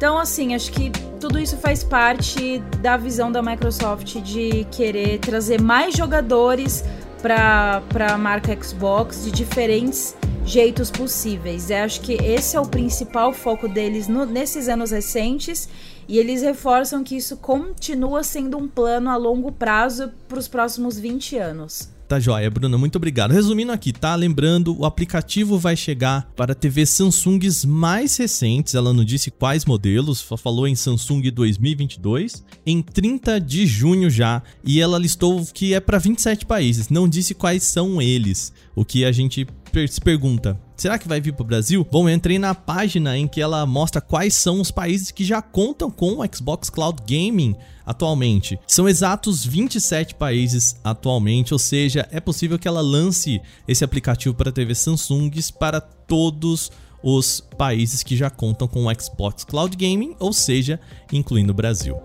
Então, 0.00 0.16
assim, 0.16 0.54
acho 0.54 0.72
que 0.72 0.90
tudo 1.20 1.38
isso 1.38 1.58
faz 1.58 1.84
parte 1.84 2.58
da 2.80 2.96
visão 2.96 3.30
da 3.30 3.42
Microsoft 3.42 4.16
de 4.22 4.66
querer 4.70 5.18
trazer 5.18 5.60
mais 5.60 5.94
jogadores 5.94 6.82
para 7.20 7.82
a 8.14 8.16
marca 8.16 8.58
Xbox 8.64 9.24
de 9.24 9.30
diferentes 9.30 10.16
jeitos 10.42 10.90
possíveis. 10.90 11.68
Eu 11.68 11.84
acho 11.84 12.00
que 12.00 12.14
esse 12.14 12.56
é 12.56 12.60
o 12.60 12.66
principal 12.66 13.30
foco 13.34 13.68
deles 13.68 14.08
no, 14.08 14.24
nesses 14.24 14.70
anos 14.70 14.90
recentes 14.90 15.68
e 16.08 16.18
eles 16.18 16.40
reforçam 16.40 17.04
que 17.04 17.14
isso 17.14 17.36
continua 17.36 18.22
sendo 18.22 18.56
um 18.56 18.66
plano 18.66 19.10
a 19.10 19.16
longo 19.16 19.52
prazo 19.52 20.10
para 20.26 20.38
os 20.38 20.48
próximos 20.48 20.98
20 20.98 21.36
anos. 21.36 21.90
Tá 22.10 22.18
joia, 22.18 22.50
Bruna, 22.50 22.76
muito 22.76 22.96
obrigado. 22.96 23.30
Resumindo 23.30 23.70
aqui, 23.70 23.92
tá? 23.92 24.16
Lembrando, 24.16 24.76
o 24.76 24.84
aplicativo 24.84 25.56
vai 25.56 25.76
chegar 25.76 26.28
para 26.34 26.56
TV 26.56 26.84
Samsungs 26.84 27.64
mais 27.64 28.16
recentes, 28.16 28.74
ela 28.74 28.92
não 28.92 29.04
disse 29.04 29.30
quais 29.30 29.64
modelos, 29.64 30.20
falou 30.20 30.66
em 30.66 30.74
Samsung 30.74 31.30
2022, 31.30 32.44
em 32.66 32.82
30 32.82 33.40
de 33.40 33.64
junho 33.64 34.10
já, 34.10 34.42
e 34.64 34.80
ela 34.80 34.98
listou 34.98 35.46
que 35.54 35.72
é 35.72 35.78
para 35.78 35.98
27 35.98 36.46
países, 36.46 36.88
não 36.88 37.08
disse 37.08 37.32
quais 37.32 37.62
são 37.62 38.02
eles, 38.02 38.52
o 38.74 38.84
que 38.84 39.04
a 39.04 39.12
gente 39.12 39.46
se 39.88 40.00
pergunta, 40.00 40.60
será 40.76 40.98
que 40.98 41.08
vai 41.08 41.20
vir 41.20 41.32
para 41.32 41.42
o 41.42 41.46
Brasil? 41.46 41.86
Bom, 41.90 42.08
eu 42.08 42.14
entrei 42.14 42.38
na 42.38 42.54
página 42.54 43.16
em 43.16 43.28
que 43.28 43.40
ela 43.40 43.64
mostra 43.66 44.00
quais 44.00 44.34
são 44.34 44.60
os 44.60 44.70
países 44.70 45.10
que 45.10 45.24
já 45.24 45.40
contam 45.40 45.90
com 45.90 46.18
o 46.18 46.34
Xbox 46.34 46.68
Cloud 46.70 47.00
Gaming 47.08 47.54
atualmente. 47.84 48.58
São 48.66 48.88
exatos 48.88 49.44
27 49.44 50.14
países 50.14 50.76
atualmente, 50.82 51.52
ou 51.52 51.58
seja, 51.58 52.08
é 52.10 52.20
possível 52.20 52.58
que 52.58 52.68
ela 52.68 52.80
lance 52.80 53.40
esse 53.66 53.84
aplicativo 53.84 54.34
para 54.34 54.52
TV 54.52 54.74
Samsungs 54.74 55.50
para 55.50 55.80
todos 55.80 56.70
os 57.02 57.40
países 57.56 58.02
que 58.02 58.16
já 58.16 58.28
contam 58.28 58.68
com 58.68 58.86
o 58.86 59.00
Xbox 59.00 59.44
Cloud 59.44 59.76
Gaming, 59.76 60.14
ou 60.18 60.32
seja, 60.32 60.80
incluindo 61.12 61.52
o 61.52 61.54
Brasil. 61.54 61.96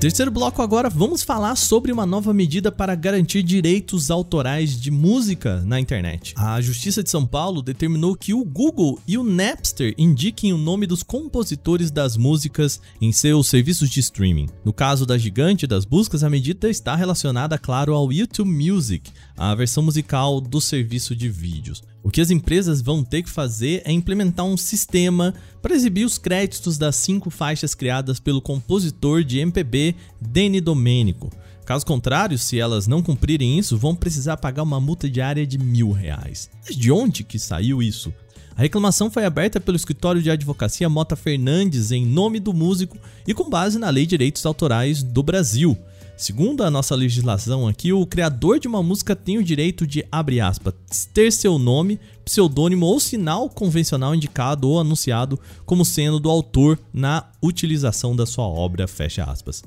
Terceiro 0.00 0.30
bloco 0.30 0.62
agora, 0.62 0.88
vamos 0.88 1.24
falar 1.24 1.56
sobre 1.56 1.90
uma 1.90 2.06
nova 2.06 2.32
medida 2.32 2.70
para 2.70 2.94
garantir 2.94 3.42
direitos 3.42 4.12
autorais 4.12 4.80
de 4.80 4.92
música 4.92 5.60
na 5.66 5.80
internet. 5.80 6.34
A 6.36 6.60
Justiça 6.60 7.02
de 7.02 7.10
São 7.10 7.26
Paulo 7.26 7.60
determinou 7.60 8.14
que 8.14 8.32
o 8.32 8.44
Google 8.44 9.00
e 9.08 9.18
o 9.18 9.24
Napster 9.24 9.92
indiquem 9.98 10.52
o 10.52 10.56
nome 10.56 10.86
dos 10.86 11.02
compositores 11.02 11.90
das 11.90 12.16
músicas 12.16 12.80
em 13.00 13.10
seus 13.10 13.48
serviços 13.48 13.90
de 13.90 13.98
streaming. 13.98 14.48
No 14.64 14.72
caso 14.72 15.04
da 15.04 15.18
gigante 15.18 15.66
das 15.66 15.84
buscas, 15.84 16.22
a 16.22 16.30
medida 16.30 16.70
está 16.70 16.94
relacionada, 16.94 17.58
claro, 17.58 17.92
ao 17.92 18.12
YouTube 18.12 18.50
Music, 18.50 19.10
a 19.36 19.52
versão 19.56 19.82
musical 19.82 20.40
do 20.40 20.60
serviço 20.60 21.16
de 21.16 21.28
vídeos. 21.28 21.82
O 22.08 22.10
que 22.10 22.22
as 22.22 22.30
empresas 22.30 22.80
vão 22.80 23.04
ter 23.04 23.22
que 23.22 23.28
fazer 23.28 23.82
é 23.84 23.92
implementar 23.92 24.46
um 24.46 24.56
sistema 24.56 25.34
para 25.60 25.74
exibir 25.74 26.06
os 26.06 26.16
créditos 26.16 26.78
das 26.78 26.96
cinco 26.96 27.28
faixas 27.28 27.74
criadas 27.74 28.18
pelo 28.18 28.40
compositor 28.40 29.22
de 29.22 29.40
MPB 29.40 29.94
Danny 30.18 30.58
Domênico. 30.58 31.30
Caso 31.66 31.84
contrário, 31.84 32.38
se 32.38 32.58
elas 32.58 32.86
não 32.86 33.02
cumprirem 33.02 33.58
isso, 33.58 33.76
vão 33.76 33.94
precisar 33.94 34.38
pagar 34.38 34.62
uma 34.62 34.80
multa 34.80 35.06
diária 35.06 35.46
de 35.46 35.58
mil 35.58 35.92
reais. 35.92 36.48
Mas 36.64 36.74
de 36.74 36.90
onde 36.90 37.22
que 37.22 37.38
saiu 37.38 37.82
isso? 37.82 38.10
A 38.56 38.62
reclamação 38.62 39.10
foi 39.10 39.26
aberta 39.26 39.60
pelo 39.60 39.76
escritório 39.76 40.22
de 40.22 40.30
advocacia 40.30 40.88
Mota 40.88 41.14
Fernandes 41.14 41.92
em 41.92 42.06
nome 42.06 42.40
do 42.40 42.54
músico 42.54 42.96
e 43.26 43.34
com 43.34 43.50
base 43.50 43.78
na 43.78 43.90
Lei 43.90 44.06
de 44.06 44.10
Direitos 44.16 44.46
Autorais 44.46 45.02
do 45.02 45.22
Brasil. 45.22 45.76
Segundo 46.18 46.64
a 46.64 46.70
nossa 46.70 46.96
legislação 46.96 47.68
aqui, 47.68 47.92
o 47.92 48.04
criador 48.04 48.58
de 48.58 48.66
uma 48.66 48.82
música 48.82 49.14
tem 49.14 49.38
o 49.38 49.44
direito 49.44 49.86
de, 49.86 50.04
abre 50.10 50.40
aspas, 50.40 50.74
ter 51.14 51.30
seu 51.30 51.60
nome, 51.60 52.00
pseudônimo 52.24 52.84
ou 52.86 52.98
sinal 52.98 53.48
convencional 53.48 54.16
indicado 54.16 54.68
ou 54.68 54.80
anunciado 54.80 55.38
como 55.64 55.84
sendo 55.84 56.18
do 56.18 56.28
autor 56.28 56.76
na 56.92 57.24
utilização 57.40 58.16
da 58.16 58.26
sua 58.26 58.42
obra, 58.42 58.88
fecha 58.88 59.22
aspas. 59.22 59.62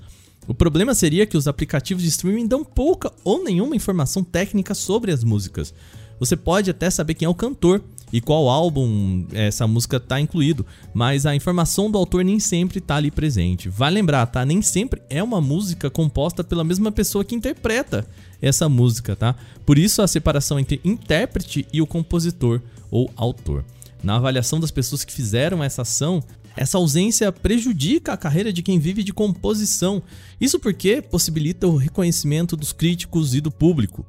O 0.46 0.54
problema 0.54 0.94
seria 0.94 1.26
que 1.26 1.38
os 1.38 1.48
aplicativos 1.48 2.04
de 2.04 2.10
streaming 2.10 2.48
dão 2.48 2.66
pouca 2.66 3.14
ou 3.24 3.42
nenhuma 3.42 3.74
informação 3.74 4.22
técnica 4.22 4.76
sobre 4.76 5.10
as 5.10 5.24
músicas. 5.24 5.74
Você 6.20 6.36
pode 6.36 6.70
até 6.70 6.90
saber 6.90 7.14
quem 7.14 7.26
é 7.26 7.30
o 7.30 7.34
cantor, 7.34 7.82
e 8.12 8.19
qual 8.19 8.50
álbum 8.50 9.26
essa 9.32 9.67
música 9.67 10.00
tá 10.00 10.19
incluído, 10.19 10.65
mas 10.93 11.26
a 11.26 11.36
informação 11.36 11.89
do 11.89 11.97
autor 11.97 12.24
nem 12.24 12.39
sempre 12.39 12.82
tá 12.82 12.95
ali 12.95 13.12
presente. 13.12 13.69
Vai 13.69 13.91
lembrar, 13.91 14.26
tá? 14.26 14.45
Nem 14.45 14.62
sempre 14.62 15.02
é 15.10 15.21
uma 15.24 15.39
música 15.39 15.89
composta 15.89 16.43
pela 16.43 16.63
mesma 16.63 16.91
pessoa 16.91 17.24
que 17.24 17.36
interpreta 17.36 18.08
essa 18.41 18.67
música, 18.67 19.15
tá? 19.15 19.36
Por 19.65 19.78
isso 19.78 20.02
a 20.02 20.08
separação 20.08 20.60
entre 20.60 20.82
intérprete 20.84 21.65
e 21.71 21.82
o 21.82 21.88
compositor 21.88 22.62
ou 22.89 23.10
autor. 23.15 23.63
Na 24.04 24.15
avaliação 24.15 24.60
das 24.60 24.71
pessoas 24.71 25.04
que 25.04 25.13
fizeram 25.13 25.63
essa 25.63 25.84
ação, 25.84 26.24
essa 26.56 26.78
ausência 26.78 27.32
prejudica 27.32 28.13
a 28.13 28.17
carreira 28.17 28.52
de 28.52 28.62
quem 28.62 28.80
vive 28.80 29.04
de 29.04 29.13
composição. 29.13 30.02
Isso 30.39 30.60
porque 30.60 31.02
possibilita 31.02 31.67
o 31.67 31.78
reconhecimento 31.78 32.58
dos 32.58 32.74
críticos 32.74 33.34
e 33.36 33.41
do 33.41 33.52
público. 33.52 34.06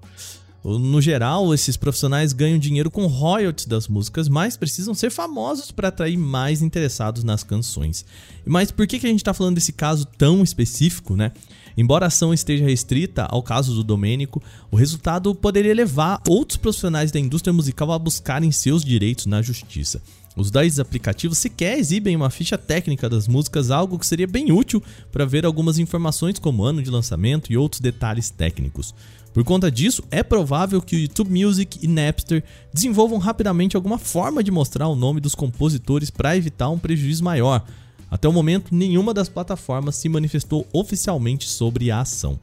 No 0.65 1.01
geral, 1.01 1.53
esses 1.53 1.77
profissionais 1.77 2.33
ganham 2.33 2.59
dinheiro 2.59 2.89
com 2.89 3.07
royalties 3.07 3.67
das 3.67 3.89
músicas, 3.89 4.29
mas 4.29 4.57
precisam 4.57 4.95
ser 4.95 5.11
famosos 5.11 5.73
para 5.73 5.89
atrair 5.89 6.17
mais 6.17 6.63
interessados 6.63 7.25
nas 7.25 7.43
canções. 7.43 8.05
Mas 8.47 8.71
por 8.71 8.87
que, 8.87 9.01
que 9.01 9.07
a 9.07 9.11
gente 9.11 9.19
está 9.21 9.35
falando 9.35 9.57
desse 9.57 9.73
caso 9.73 10.07
tão 10.07 10.43
específico, 10.43 11.17
né? 11.17 11.33
Embora 11.77 12.07
a 12.07 12.09
ação 12.09 12.33
esteja 12.33 12.65
restrita 12.65 13.25
ao 13.25 13.43
caso 13.43 13.75
do 13.75 13.83
Domênico, 13.83 14.43
o 14.71 14.77
resultado 14.77 15.35
poderia 15.35 15.75
levar 15.75 16.21
outros 16.29 16.57
profissionais 16.57 17.11
da 17.11 17.19
indústria 17.19 17.53
musical 17.53 17.91
a 17.91 17.99
buscarem 17.99 18.53
seus 18.53 18.85
direitos 18.85 19.27
na 19.27 19.43
justiça. 19.43 20.01
Os 20.37 20.51
dois 20.51 20.79
aplicativos 20.79 21.39
sequer 21.39 21.79
exibem 21.79 22.17
uma 22.17 22.31
ficha 22.31 22.57
técnica 22.57 23.09
das 23.09 23.29
músicas, 23.29 23.71
algo 23.71 23.99
que 23.99 24.07
seria 24.07 24.27
bem 24.27 24.51
útil 24.51 24.83
para 25.11 25.27
ver 25.27 25.45
algumas 25.45 25.79
informações 25.79 26.39
como 26.39 26.63
ano 26.63 26.83
de 26.83 26.91
lançamento 26.91 27.53
e 27.53 27.57
outros 27.57 27.81
detalhes 27.81 28.31
técnicos. 28.31 28.95
Por 29.33 29.45
conta 29.45 29.71
disso, 29.71 30.03
é 30.11 30.23
provável 30.23 30.83
que 30.83 30.95
o 30.95 30.99
YouTube 30.99 31.31
Music 31.31 31.79
e 31.83 31.89
Napster 31.89 32.45
desenvolvam 32.73 33.19
rapidamente 33.19 33.77
alguma 33.77 33.99
forma 33.99 34.43
de 34.43 34.51
mostrar 34.51 34.89
o 34.89 34.95
nome 34.95 35.21
dos 35.21 35.35
compositores 35.35 36.11
para 36.11 36.37
evitar 36.37 36.69
um 36.69 36.79
prejuízo 36.79 37.25
maior. 37.25 37.65
Até 38.11 38.29
o 38.29 38.33
momento, 38.33 38.75
nenhuma 38.75 39.15
das 39.15 39.31
plataformas 39.31 39.97
se 39.97 40.09
manifestou 40.09 40.67
oficialmente 40.71 41.49
sobre 41.49 41.91
a 41.91 42.01
ação. 42.01 42.39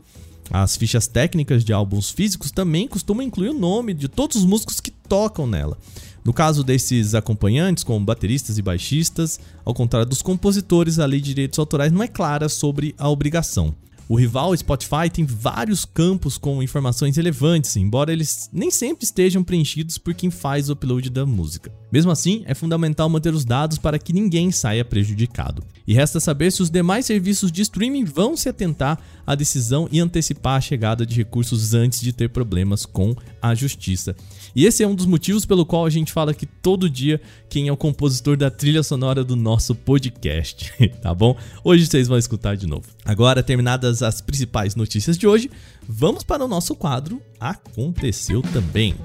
As 0.49 0.75
fichas 0.75 1.06
técnicas 1.06 1.63
de 1.63 1.71
álbuns 1.71 2.10
físicos 2.10 2.49
também 2.49 2.88
costumam 2.88 3.23
incluir 3.23 3.49
o 3.49 3.60
nome 3.60 3.93
de 3.93 4.08
todos 4.08 4.38
os 4.38 4.45
músicos 4.45 4.80
que 4.80 4.89
tocam 4.89 5.45
nela. 5.45 5.78
No 6.25 6.34
caso 6.34 6.63
desses 6.63 7.13
acompanhantes, 7.13 7.84
como 7.84 8.04
bateristas 8.04 8.58
e 8.58 8.63
baixistas, 8.63 9.39
ao 9.63 9.75
contrário 9.75 10.10
dos 10.10 10.23
compositores, 10.23 10.97
a 10.97 11.06
lei 11.06 11.21
de 11.21 11.28
direitos 11.28 11.60
autorais 11.60 11.91
não 11.91 12.02
é 12.02 12.08
clara 12.08 12.49
sobre 12.49 12.95
a 12.97 13.08
obrigação. 13.08 13.75
O 14.10 14.15
rival 14.15 14.58
Spotify 14.58 15.08
tem 15.08 15.24
vários 15.24 15.86
campos 15.86 16.36
com 16.36 16.63
informações 16.63 17.15
relevantes, 17.15 17.76
embora 17.76 18.12
eles 18.12 18.50
nem 18.52 18.72
sempre 18.72 19.06
estejam 19.06 19.43
preenchidos 19.43 20.00
por 20.00 20.15
quem 20.15 20.32
faz 20.32 20.67
o 20.67 20.74
upload 20.74 21.12
da 21.12 21.28
música. 21.28 21.72
Mesmo 21.91 22.10
assim, 22.10 22.41
é 22.48 22.56
fundamental 22.56 23.08
manter 23.08 23.36
os 23.36 23.45
dados 23.45 23.78
para 23.78 24.00
que 24.00 24.12
ninguém 24.12 24.52
saia 24.52 24.84
prejudicado. 24.84 25.63
E 25.86 25.93
resta 25.93 26.19
saber 26.19 26.52
se 26.52 26.63
os 26.63 26.72
demais 26.72 27.06
serviços 27.06 27.52
de 27.52 27.62
streaming 27.62 28.04
vão 28.04 28.36
se 28.36 28.50
atentar 28.50 29.00
à 29.28 29.36
decisão 29.36 29.88
e 29.91 30.00
antecipar 30.00 30.58
a 30.58 30.62
chegada 30.62 31.06
de 31.06 31.15
recursos 31.15 31.76
antes 31.76 32.02
de 32.02 32.12
ter 32.12 32.30
problemas 32.30 32.88
com 32.88 33.15
a 33.39 33.54
justiça. 33.54 34.15
E 34.56 34.66
esse 34.66 34.84
é 34.84 34.88
um 34.88 34.96
dos 34.96 35.06
motivos 35.06 35.46
pelo 35.46 35.66
qual 35.66 35.86
a 35.86 35.90
gente 35.90 36.12
fala 36.12 36.34
que 36.34 36.46
todo 36.46 36.90
dia 36.90 37.22
quem 37.50 37.68
é 37.68 37.72
o 37.72 37.78
compositor 37.78 38.38
da 38.38 38.50
trilha 38.50 38.84
sonora 38.84 39.24
do 39.24 39.36
nosso 39.36 39.76
podcast, 39.76 40.72
tá 41.02 41.14
bom? 41.14 41.38
Hoje 41.64 41.86
vocês 41.86 42.08
vão 42.08 42.18
escutar 42.18 42.56
de 42.56 42.68
novo. 42.68 42.88
Agora, 43.06 43.44
terminadas 43.44 44.02
as 44.04 44.22
principais 44.22 44.76
notícias 44.76 45.18
de 45.18 45.28
hoje, 45.28 45.50
vamos 45.88 46.24
para 46.24 46.44
o 46.44 46.48
nosso 46.48 46.76
quadro 46.76 47.22
Aconteceu 47.40 48.42
também. 48.42 48.96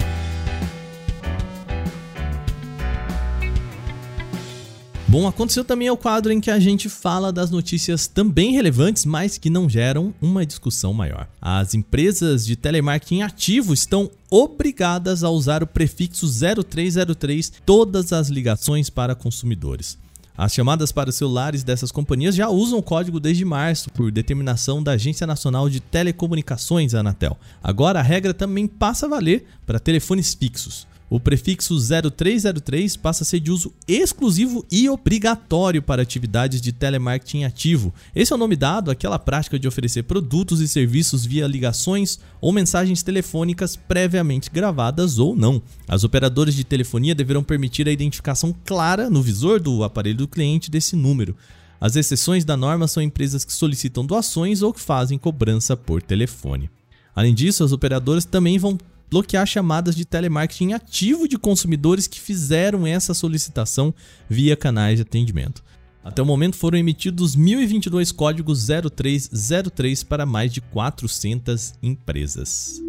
Bom, 5.14 5.28
aconteceu 5.28 5.64
também 5.64 5.88
o 5.88 5.96
quadro 5.96 6.32
em 6.32 6.40
que 6.40 6.50
a 6.50 6.58
gente 6.58 6.88
fala 6.88 7.32
das 7.32 7.48
notícias 7.48 8.08
também 8.08 8.50
relevantes, 8.50 9.04
mas 9.04 9.38
que 9.38 9.48
não 9.48 9.70
geram 9.70 10.12
uma 10.20 10.44
discussão 10.44 10.92
maior. 10.92 11.28
As 11.40 11.72
empresas 11.72 12.44
de 12.44 12.56
telemarketing 12.56 13.22
ativo 13.22 13.72
estão 13.72 14.10
obrigadas 14.28 15.22
a 15.22 15.30
usar 15.30 15.62
o 15.62 15.68
prefixo 15.68 16.26
0303 16.26 17.52
todas 17.64 18.12
as 18.12 18.28
ligações 18.28 18.90
para 18.90 19.14
consumidores. 19.14 19.96
As 20.36 20.52
chamadas 20.52 20.90
para 20.90 21.10
os 21.10 21.14
celulares 21.14 21.62
dessas 21.62 21.92
companhias 21.92 22.34
já 22.34 22.48
usam 22.48 22.80
o 22.80 22.82
código 22.82 23.20
desde 23.20 23.44
março, 23.44 23.90
por 23.90 24.10
determinação 24.10 24.82
da 24.82 24.94
Agência 24.94 25.28
Nacional 25.28 25.70
de 25.70 25.78
Telecomunicações, 25.78 26.92
Anatel. 26.92 27.38
Agora 27.62 28.00
a 28.00 28.02
regra 28.02 28.34
também 28.34 28.66
passa 28.66 29.06
a 29.06 29.08
valer 29.08 29.46
para 29.64 29.78
telefones 29.78 30.34
fixos 30.34 30.88
o 31.14 31.20
prefixo 31.20 31.76
0303 31.78 32.96
passa 32.96 33.22
a 33.22 33.24
ser 33.24 33.38
de 33.38 33.48
uso 33.48 33.72
exclusivo 33.86 34.66
e 34.68 34.88
obrigatório 34.88 35.80
para 35.80 36.02
atividades 36.02 36.60
de 36.60 36.72
telemarketing 36.72 37.44
ativo. 37.44 37.94
Esse 38.16 38.32
é 38.32 38.36
o 38.36 38.38
nome 38.38 38.56
dado 38.56 38.90
àquela 38.90 39.16
prática 39.16 39.56
de 39.56 39.68
oferecer 39.68 40.02
produtos 40.02 40.60
e 40.60 40.66
serviços 40.66 41.24
via 41.24 41.46
ligações 41.46 42.18
ou 42.40 42.50
mensagens 42.52 43.00
telefônicas 43.04 43.76
previamente 43.76 44.50
gravadas 44.50 45.20
ou 45.20 45.36
não. 45.36 45.62
As 45.86 46.02
operadoras 46.02 46.52
de 46.52 46.64
telefonia 46.64 47.14
deverão 47.14 47.44
permitir 47.44 47.86
a 47.88 47.92
identificação 47.92 48.52
clara 48.64 49.08
no 49.08 49.22
visor 49.22 49.60
do 49.60 49.84
aparelho 49.84 50.16
do 50.16 50.26
cliente 50.26 50.68
desse 50.68 50.96
número. 50.96 51.36
As 51.80 51.94
exceções 51.94 52.44
da 52.44 52.56
norma 52.56 52.88
são 52.88 53.00
empresas 53.00 53.44
que 53.44 53.52
solicitam 53.52 54.04
doações 54.04 54.62
ou 54.62 54.72
que 54.72 54.80
fazem 54.80 55.16
cobrança 55.16 55.76
por 55.76 56.02
telefone. 56.02 56.68
Além 57.14 57.32
disso, 57.32 57.62
as 57.62 57.70
operadoras 57.70 58.24
também 58.24 58.58
vão 58.58 58.76
bloquear 59.14 59.46
chamadas 59.46 59.94
de 59.94 60.04
telemarketing 60.04 60.72
ativo 60.72 61.28
de 61.28 61.38
consumidores 61.38 62.08
que 62.08 62.20
fizeram 62.20 62.84
essa 62.84 63.14
solicitação 63.14 63.94
via 64.28 64.56
canais 64.56 64.96
de 64.96 65.02
atendimento. 65.02 65.62
Até 66.02 66.20
o 66.20 66.26
momento 66.26 66.56
foram 66.56 66.76
emitidos 66.76 67.36
1.022 67.36 68.12
códigos 68.12 68.66
0303 68.66 70.02
para 70.02 70.26
mais 70.26 70.52
de 70.52 70.60
400 70.60 71.74
empresas. 71.80 72.82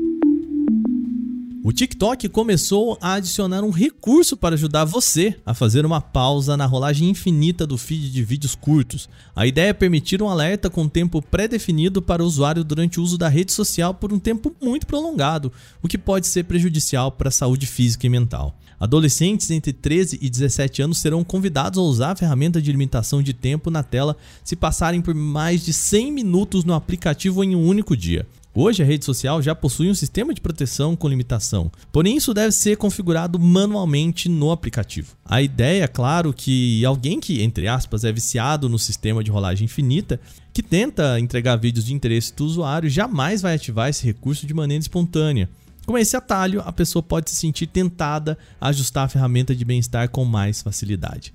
O 1.67 1.73
TikTok 1.73 2.29
começou 2.29 2.95
a 3.01 3.13
adicionar 3.13 3.63
um 3.63 3.71
recurso 3.71 4.37
para 4.37 4.53
ajudar 4.53 4.85
você 4.85 5.35
a 5.43 5.51
fazer 5.51 5.83
uma 5.83 5.99
pausa 5.99 6.55
na 6.55 6.67
rolagem 6.67 7.09
infinita 7.09 7.65
do 7.65 7.75
feed 7.75 8.11
de 8.11 8.23
vídeos 8.23 8.53
curtos. 8.53 9.09
A 9.35 9.47
ideia 9.47 9.69
é 9.69 9.73
permitir 9.73 10.21
um 10.21 10.29
alerta 10.29 10.69
com 10.69 10.87
tempo 10.87 11.23
pré-definido 11.23 12.03
para 12.03 12.21
o 12.21 12.25
usuário 12.27 12.63
durante 12.63 12.99
o 12.99 13.03
uso 13.03 13.17
da 13.17 13.27
rede 13.27 13.51
social 13.51 13.95
por 13.95 14.13
um 14.13 14.19
tempo 14.19 14.55
muito 14.61 14.85
prolongado, 14.85 15.51
o 15.81 15.87
que 15.87 15.97
pode 15.97 16.27
ser 16.27 16.43
prejudicial 16.43 17.11
para 17.11 17.29
a 17.29 17.31
saúde 17.31 17.65
física 17.65 18.05
e 18.05 18.11
mental. 18.11 18.55
Adolescentes 18.79 19.49
entre 19.49 19.73
13 19.73 20.19
e 20.21 20.29
17 20.29 20.83
anos 20.83 20.99
serão 20.99 21.23
convidados 21.23 21.79
a 21.79 21.81
usar 21.81 22.11
a 22.11 22.15
ferramenta 22.15 22.61
de 22.61 22.71
limitação 22.71 23.23
de 23.23 23.33
tempo 23.33 23.71
na 23.71 23.81
tela 23.81 24.15
se 24.43 24.55
passarem 24.55 25.01
por 25.01 25.15
mais 25.15 25.65
de 25.65 25.73
100 25.73 26.11
minutos 26.11 26.63
no 26.63 26.75
aplicativo 26.75 27.43
em 27.43 27.55
um 27.55 27.67
único 27.67 27.97
dia. 27.97 28.23
Hoje 28.57 28.81
a 28.81 28.85
rede 28.85 29.03
social 29.03 29.41
já 29.41 29.53
possui 29.53 29.89
um 29.89 29.93
sistema 29.93 30.33
de 30.33 30.39
proteção 30.39 30.95
com 30.95 31.09
limitação, 31.09 31.69
porém 31.91 32.15
isso 32.15 32.33
deve 32.33 32.53
ser 32.53 32.77
configurado 32.77 33.37
manualmente 33.37 34.29
no 34.29 34.49
aplicativo. 34.49 35.13
A 35.25 35.41
ideia 35.41 35.83
é 35.83 35.87
claro 35.89 36.31
que 36.31 36.85
alguém 36.85 37.19
que, 37.19 37.41
entre 37.41 37.67
aspas, 37.67 38.05
é 38.05 38.13
viciado 38.13 38.69
no 38.69 38.79
sistema 38.79 39.21
de 39.21 39.29
rolagem 39.29 39.65
infinita, 39.65 40.21
que 40.53 40.63
tenta 40.63 41.19
entregar 41.19 41.57
vídeos 41.57 41.83
de 41.83 41.93
interesse 41.93 42.33
do 42.33 42.45
usuário, 42.45 42.89
jamais 42.89 43.41
vai 43.41 43.55
ativar 43.55 43.89
esse 43.89 44.05
recurso 44.05 44.47
de 44.47 44.53
maneira 44.53 44.81
espontânea. 44.81 45.49
Com 45.85 45.97
esse 45.97 46.15
atalho, 46.15 46.61
a 46.65 46.71
pessoa 46.71 47.03
pode 47.03 47.29
se 47.29 47.35
sentir 47.35 47.67
tentada 47.67 48.37
a 48.59 48.69
ajustar 48.69 49.03
a 49.03 49.09
ferramenta 49.09 49.53
de 49.53 49.65
bem-estar 49.65 50.09
com 50.09 50.23
mais 50.23 50.61
facilidade. 50.61 51.33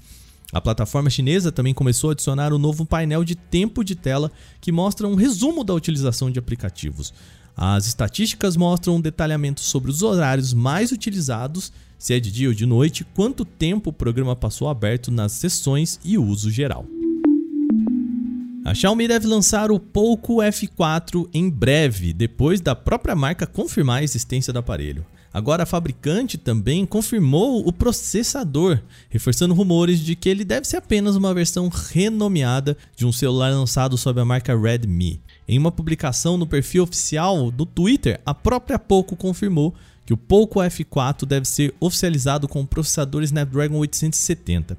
A 0.52 0.60
plataforma 0.60 1.10
chinesa 1.10 1.52
também 1.52 1.72
começou 1.72 2.10
a 2.10 2.12
adicionar 2.12 2.52
um 2.52 2.58
novo 2.58 2.84
painel 2.84 3.22
de 3.24 3.34
tempo 3.34 3.84
de 3.84 3.94
tela 3.94 4.30
que 4.60 4.72
mostra 4.72 5.06
um 5.06 5.14
resumo 5.14 5.62
da 5.62 5.74
utilização 5.74 6.30
de 6.30 6.38
aplicativos. 6.38 7.12
As 7.56 7.86
estatísticas 7.86 8.56
mostram 8.56 8.96
um 8.96 9.00
detalhamento 9.00 9.60
sobre 9.60 9.90
os 9.90 10.02
horários 10.02 10.52
mais 10.52 10.92
utilizados, 10.92 11.72
se 11.98 12.14
é 12.14 12.20
de 12.20 12.32
dia 12.32 12.48
ou 12.48 12.54
de 12.54 12.66
noite, 12.66 13.04
quanto 13.14 13.44
tempo 13.44 13.90
o 13.90 13.92
programa 13.92 14.34
passou 14.34 14.68
aberto 14.68 15.10
nas 15.10 15.32
sessões 15.32 16.00
e 16.04 16.16
uso 16.16 16.50
geral. 16.50 16.86
A 18.64 18.74
Xiaomi 18.74 19.08
deve 19.08 19.26
lançar 19.26 19.70
o 19.70 19.80
Poco 19.80 20.36
F4 20.36 21.28
em 21.32 21.48
breve, 21.50 22.12
depois 22.12 22.60
da 22.60 22.74
própria 22.74 23.14
marca 23.14 23.46
confirmar 23.46 24.00
a 24.00 24.04
existência 24.04 24.52
do 24.52 24.58
aparelho. 24.58 25.04
Agora 25.32 25.62
a 25.62 25.66
fabricante 25.66 26.36
também 26.36 26.84
confirmou 26.84 27.66
o 27.66 27.72
processador, 27.72 28.80
reforçando 29.08 29.54
rumores 29.54 30.00
de 30.00 30.16
que 30.16 30.28
ele 30.28 30.44
deve 30.44 30.66
ser 30.66 30.78
apenas 30.78 31.14
uma 31.14 31.32
versão 31.32 31.68
renomeada 31.68 32.76
de 32.96 33.06
um 33.06 33.12
celular 33.12 33.50
lançado 33.50 33.96
sob 33.96 34.20
a 34.20 34.24
marca 34.24 34.58
Redmi. 34.58 35.20
Em 35.46 35.56
uma 35.56 35.70
publicação 35.70 36.36
no 36.36 36.46
perfil 36.46 36.82
oficial 36.82 37.50
do 37.50 37.64
Twitter, 37.64 38.20
a 38.26 38.34
própria 38.34 38.78
Poco 38.78 39.14
confirmou 39.14 39.72
que 40.04 40.12
o 40.12 40.16
Poco 40.16 40.58
F4 40.58 41.24
deve 41.24 41.46
ser 41.46 41.72
oficializado 41.78 42.48
com 42.48 42.62
o 42.62 42.66
processador 42.66 43.22
Snapdragon 43.22 43.76
870. 43.78 44.76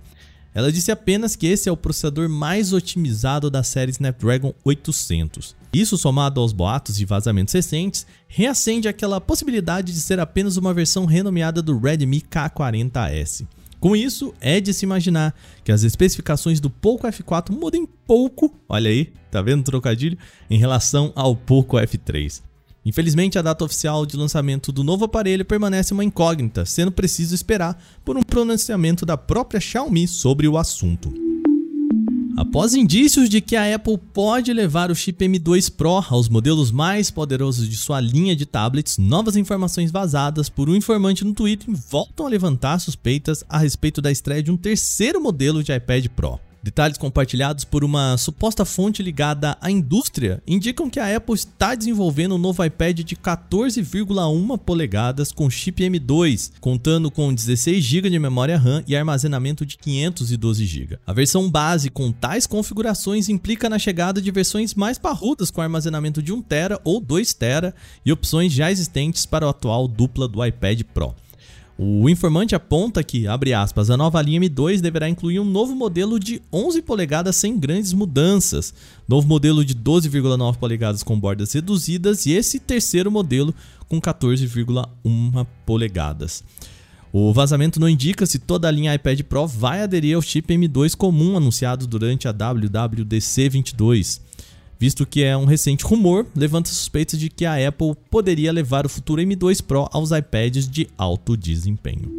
Ela 0.53 0.71
disse 0.71 0.91
apenas 0.91 1.35
que 1.35 1.47
esse 1.47 1.69
é 1.69 1.71
o 1.71 1.77
processador 1.77 2.27
mais 2.27 2.73
otimizado 2.73 3.49
da 3.49 3.63
série 3.63 3.91
Snapdragon 3.91 4.53
800. 4.63 5.55
Isso, 5.73 5.97
somado 5.97 6.41
aos 6.41 6.51
boatos 6.51 6.99
e 6.99 7.05
vazamentos 7.05 7.53
recentes, 7.53 8.05
reacende 8.27 8.89
aquela 8.89 9.21
possibilidade 9.21 9.93
de 9.93 10.01
ser 10.01 10.19
apenas 10.19 10.57
uma 10.57 10.73
versão 10.73 11.05
renomeada 11.05 11.61
do 11.61 11.79
Redmi 11.79 12.21
K40S. 12.21 13.47
Com 13.79 13.95
isso, 13.95 14.33
é 14.39 14.59
de 14.59 14.73
se 14.73 14.85
imaginar 14.85 15.33
que 15.63 15.71
as 15.71 15.83
especificações 15.83 16.59
do 16.59 16.69
Poco 16.69 17.07
F4 17.07 17.51
mudem 17.51 17.87
pouco, 18.05 18.53
olha 18.69 18.91
aí, 18.91 19.11
tá 19.31 19.41
vendo 19.41 19.61
o 19.61 19.63
trocadilho, 19.63 20.17
em 20.49 20.57
relação 20.57 21.11
ao 21.15 21.35
Poco 21.35 21.77
F3. 21.77 22.43
Infelizmente, 22.83 23.37
a 23.37 23.41
data 23.41 23.63
oficial 23.63 24.05
de 24.05 24.17
lançamento 24.17 24.71
do 24.71 24.83
novo 24.83 25.05
aparelho 25.05 25.45
permanece 25.45 25.93
uma 25.93 26.03
incógnita, 26.03 26.65
sendo 26.65 26.91
preciso 26.91 27.35
esperar 27.35 27.81
por 28.03 28.17
um 28.17 28.23
pronunciamento 28.23 29.05
da 29.05 29.15
própria 29.15 29.61
Xiaomi 29.61 30.07
sobre 30.07 30.47
o 30.47 30.57
assunto. 30.57 31.13
Após 32.35 32.73
indícios 32.73 33.29
de 33.29 33.39
que 33.39 33.55
a 33.55 33.75
Apple 33.75 33.99
pode 34.11 34.51
levar 34.51 34.89
o 34.89 34.95
chip 34.95 35.23
M2 35.23 35.71
Pro 35.71 36.03
aos 36.09 36.27
modelos 36.27 36.71
mais 36.71 37.11
poderosos 37.11 37.69
de 37.69 37.77
sua 37.77 38.01
linha 38.01 38.35
de 38.35 38.47
tablets, 38.47 38.97
novas 38.97 39.35
informações 39.35 39.91
vazadas 39.91 40.49
por 40.49 40.67
um 40.67 40.75
informante 40.75 41.23
no 41.23 41.35
Twitter 41.35 41.67
voltam 41.87 42.25
a 42.25 42.29
levantar 42.29 42.79
suspeitas 42.79 43.43
a 43.47 43.59
respeito 43.59 44.01
da 44.01 44.11
estreia 44.11 44.41
de 44.41 44.49
um 44.49 44.57
terceiro 44.57 45.21
modelo 45.21 45.63
de 45.63 45.71
iPad 45.71 46.07
Pro. 46.15 46.39
Detalhes 46.63 46.97
compartilhados 46.97 47.63
por 47.63 47.84
uma 47.84 48.15
suposta 48.17 48.63
fonte 48.63 49.02
ligada 49.02 49.58
à 49.60 49.71
indústria 49.71 50.43
indicam 50.45 50.91
que 50.91 51.00
a 51.00 51.17
Apple 51.17 51.34
está 51.34 51.74
desenvolvendo 51.74 52.36
um 52.36 52.38
novo 52.38 52.63
iPad 52.63 53.00
de 53.00 53.15
14,1 53.15 54.58
polegadas 54.60 55.32
com 55.32 55.50
chip 55.50 55.84
M2, 55.84 56.52
contando 56.60 57.10
com 57.10 57.34
16 57.34 57.84
GB 57.84 58.12
de 58.12 58.19
memória 58.19 58.60
RAM 58.60 58.84
e 58.88 58.95
armazenamento 58.95 59.65
de 59.65 59.76
512 59.76 60.63
GB. 60.63 61.00
A 61.08 61.13
versão 61.13 61.50
base 61.50 61.89
com 61.89 62.12
tais 62.12 62.45
configurações 62.45 63.28
implica 63.28 63.67
na 63.67 63.80
chegada 63.80 64.21
de 64.21 64.30
versões 64.30 64.76
mais 64.76 65.00
parrudas 65.00 65.50
com 65.50 65.62
armazenamento 65.62 66.21
de 66.21 66.32
1 66.32 66.43
TB 66.43 66.80
ou 66.84 67.02
2 67.02 67.34
TB 67.34 67.74
e 68.06 68.12
opções 68.12 68.54
já 68.54 68.71
existentes 68.71 69.26
para 69.26 69.47
o 69.47 69.50
atual 69.50 69.88
dupla 69.88 70.28
do 70.28 70.45
iPad 70.45 70.84
Pro. 70.93 71.15
O 71.83 72.07
informante 72.07 72.53
aponta 72.53 73.03
que, 73.03 73.25
abre 73.25 73.55
aspas, 73.55 73.89
a 73.89 73.97
nova 73.97 74.21
linha 74.21 74.39
M2 74.39 74.81
deverá 74.81 75.09
incluir 75.09 75.39
um 75.39 75.43
novo 75.43 75.75
modelo 75.75 76.19
de 76.19 76.39
11 76.53 76.83
polegadas 76.83 77.35
sem 77.35 77.57
grandes 77.57 77.91
mudanças, 77.91 78.71
novo 79.07 79.27
modelo 79.27 79.65
de 79.65 79.73
12,9 79.73 80.57
polegadas 80.57 81.01
com 81.01 81.19
bordas 81.19 81.51
reduzidas 81.53 82.27
e 82.27 82.33
esse 82.33 82.59
terceiro 82.59 83.09
modelo 83.09 83.51
com 83.89 83.99
14,1 83.99 85.47
polegadas. 85.65 86.43
O 87.11 87.33
vazamento 87.33 87.79
não 87.79 87.89
indica 87.89 88.27
se 88.27 88.37
toda 88.37 88.67
a 88.67 88.71
linha 88.71 88.93
iPad 88.93 89.19
Pro 89.23 89.47
vai 89.47 89.81
aderir 89.81 90.15
ao 90.15 90.21
chip 90.21 90.53
M2 90.53 90.95
comum 90.95 91.35
anunciado 91.35 91.87
durante 91.87 92.27
a 92.27 92.31
WWDC 92.31 93.49
22, 93.49 94.21
visto 94.81 95.05
que 95.05 95.21
é 95.21 95.37
um 95.37 95.45
recente 95.45 95.85
rumor, 95.85 96.25
levanta 96.35 96.69
suspeitas 96.69 97.19
de 97.19 97.29
que 97.29 97.45
a 97.45 97.67
Apple 97.67 97.93
poderia 98.09 98.51
levar 98.51 98.83
o 98.83 98.89
futuro 98.89 99.21
M2 99.21 99.61
Pro 99.61 99.87
aos 99.91 100.09
iPads 100.09 100.67
de 100.67 100.89
alto 100.97 101.37
desempenho. 101.37 102.11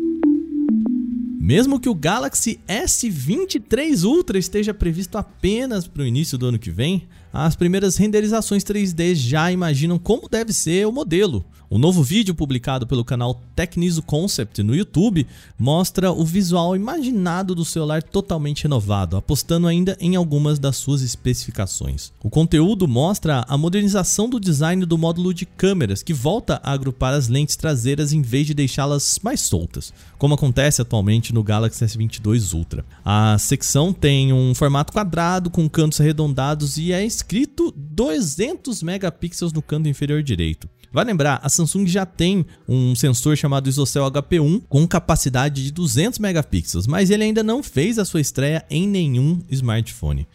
Mesmo 1.40 1.80
que 1.80 1.88
o 1.88 1.94
Galaxy 1.94 2.60
S23 2.68 4.04
Ultra 4.04 4.38
esteja 4.38 4.72
previsto 4.72 5.18
apenas 5.18 5.88
para 5.88 6.04
o 6.04 6.06
início 6.06 6.38
do 6.38 6.46
ano 6.46 6.58
que 6.58 6.70
vem, 6.70 7.08
as 7.32 7.56
primeiras 7.56 7.96
renderizações 7.96 8.62
3D 8.62 9.14
já 9.14 9.50
imaginam 9.50 9.98
como 9.98 10.28
deve 10.28 10.52
ser 10.52 10.86
o 10.86 10.92
modelo. 10.92 11.44
O 11.72 11.78
novo 11.78 12.02
vídeo 12.02 12.34
publicado 12.34 12.86
pelo 12.86 13.02
canal 13.02 13.40
Tecniso 13.56 14.02
Concept 14.02 14.62
no 14.62 14.76
YouTube 14.76 15.26
mostra 15.58 16.12
o 16.12 16.22
visual 16.22 16.76
imaginado 16.76 17.54
do 17.54 17.64
celular 17.64 18.02
totalmente 18.02 18.64
renovado, 18.64 19.16
apostando 19.16 19.66
ainda 19.66 19.96
em 19.98 20.14
algumas 20.14 20.58
das 20.58 20.76
suas 20.76 21.00
especificações. 21.00 22.12
O 22.22 22.28
conteúdo 22.28 22.86
mostra 22.86 23.42
a 23.48 23.56
modernização 23.56 24.28
do 24.28 24.38
design 24.38 24.84
do 24.84 24.98
módulo 24.98 25.32
de 25.32 25.46
câmeras, 25.46 26.02
que 26.02 26.12
volta 26.12 26.60
a 26.62 26.72
agrupar 26.72 27.14
as 27.14 27.28
lentes 27.28 27.56
traseiras 27.56 28.12
em 28.12 28.20
vez 28.20 28.46
de 28.46 28.52
deixá-las 28.52 29.18
mais 29.22 29.40
soltas, 29.40 29.94
como 30.18 30.34
acontece 30.34 30.82
atualmente 30.82 31.32
no 31.32 31.42
Galaxy 31.42 31.82
S22 31.82 32.52
Ultra. 32.52 32.84
A 33.02 33.38
secção 33.38 33.94
tem 33.94 34.30
um 34.30 34.54
formato 34.54 34.92
quadrado 34.92 35.48
com 35.48 35.66
cantos 35.70 36.02
arredondados 36.02 36.76
e 36.76 36.92
é 36.92 37.02
escrito 37.22 37.72
200 37.76 38.82
megapixels 38.82 39.52
no 39.52 39.62
canto 39.62 39.88
inferior 39.88 40.22
direito. 40.22 40.68
Vai 40.92 41.04
lembrar, 41.04 41.40
a 41.42 41.48
Samsung 41.48 41.86
já 41.86 42.04
tem 42.04 42.44
um 42.68 42.94
sensor 42.94 43.36
chamado 43.36 43.68
ISOCELL 43.68 44.10
HP1 44.10 44.62
com 44.68 44.86
capacidade 44.86 45.64
de 45.64 45.72
200 45.72 46.18
megapixels, 46.18 46.86
mas 46.86 47.10
ele 47.10 47.24
ainda 47.24 47.42
não 47.42 47.62
fez 47.62 47.98
a 47.98 48.04
sua 48.04 48.20
estreia 48.20 48.62
em 48.68 48.86
nenhum 48.86 49.40
smartphone. 49.48 50.26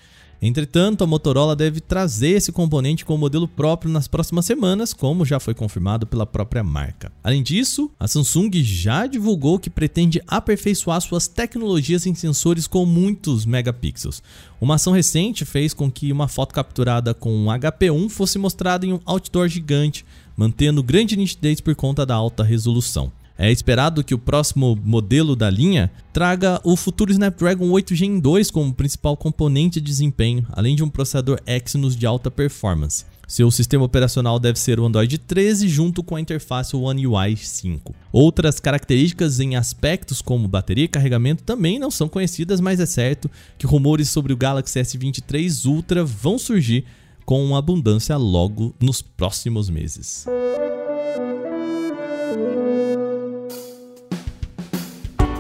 Entretanto, 0.42 1.04
a 1.04 1.08
Motorola 1.08 1.56
deve 1.56 1.80
trazer 1.80 2.30
esse 2.30 2.52
componente 2.52 3.04
com 3.04 3.16
o 3.16 3.18
modelo 3.18 3.48
próprio 3.48 3.92
nas 3.92 4.08
próximas 4.08 4.46
semanas, 4.46 4.94
como 4.94 5.26
já 5.26 5.40
foi 5.40 5.56
confirmado 5.56 6.06
pela 6.06 6.28
própria 6.28 6.64
marca. 6.64 7.12
Além 7.24 7.42
disso, 7.42 7.90
a 8.00 8.08
Samsung 8.08 8.52
já 8.62 9.08
divulgou 9.08 9.58
que 9.58 9.70
pretende 9.70 10.22
aperfeiçoar 10.28 11.02
suas 11.02 11.28
tecnologias 11.28 12.06
em 12.06 12.14
sensores 12.14 12.68
com 12.68 12.86
muitos 12.86 13.46
megapixels. 13.46 14.22
Uma 14.62 14.76
ação 14.76 14.94
recente 14.94 15.44
fez 15.44 15.74
com 15.74 15.92
que 15.92 16.12
uma 16.12 16.28
foto 16.28 16.54
capturada 16.54 17.14
com 17.14 17.32
um 17.36 17.48
HP1 17.48 18.10
fosse 18.10 18.38
mostrada 18.38 18.86
em 18.86 18.94
um 18.94 19.00
outdoor 19.06 19.48
gigante, 19.48 20.06
mantendo 20.36 20.84
grande 20.84 21.18
nitidez 21.18 21.60
por 21.60 21.76
conta 21.76 22.06
da 22.06 22.14
alta 22.14 22.44
resolução. 22.44 23.12
É 23.38 23.52
esperado 23.52 24.04
que 24.04 24.16
o 24.16 24.18
próximo 24.18 24.78
modelo 24.84 25.36
da 25.36 25.50
linha 25.50 25.92
traga 26.12 26.60
o 26.64 26.76
futuro 26.76 27.12
Snapdragon 27.12 27.70
8 27.70 27.94
Gen 27.94 28.20
2 28.20 28.50
como 28.50 28.74
principal 28.74 29.16
componente 29.16 29.80
de 29.80 29.86
desempenho, 29.86 30.46
além 30.52 30.76
de 30.76 30.84
um 30.84 30.90
processador 30.90 31.40
Exynos 31.46 31.96
de 31.96 32.08
alta 32.08 32.32
performance. 32.32 33.06
Seu 33.28 33.52
sistema 33.52 33.84
operacional 33.84 34.40
deve 34.40 34.58
ser 34.58 34.80
o 34.80 34.86
Android 34.86 35.18
13 35.18 35.68
junto 35.68 36.02
com 36.02 36.16
a 36.16 36.22
interface 36.22 36.76
One 36.76 37.06
UI 37.06 37.36
5. 37.36 37.94
Outras 38.12 38.60
características 38.60 39.40
em 39.40 39.56
aspectos 39.58 40.22
como 40.22 40.48
bateria 40.48 40.86
e 40.86 40.88
carregamento 40.88 41.44
também 41.44 41.78
não 41.78 41.92
são 41.92 42.08
conhecidas, 42.08 42.62
mas 42.62 42.80
é 42.80 42.86
certo 42.86 43.30
que 43.58 43.68
rumores 43.68 44.10
sobre 44.10 44.32
o 44.32 44.38
Galaxy 44.38 44.80
S23 44.80 45.66
Ultra 45.66 46.06
vão 46.06 46.40
surgir 46.40 46.86
com 47.26 47.54
abundância 47.56 48.16
logo 48.16 48.74
nos 48.80 49.02
próximos 49.02 49.70
meses. 49.70 50.26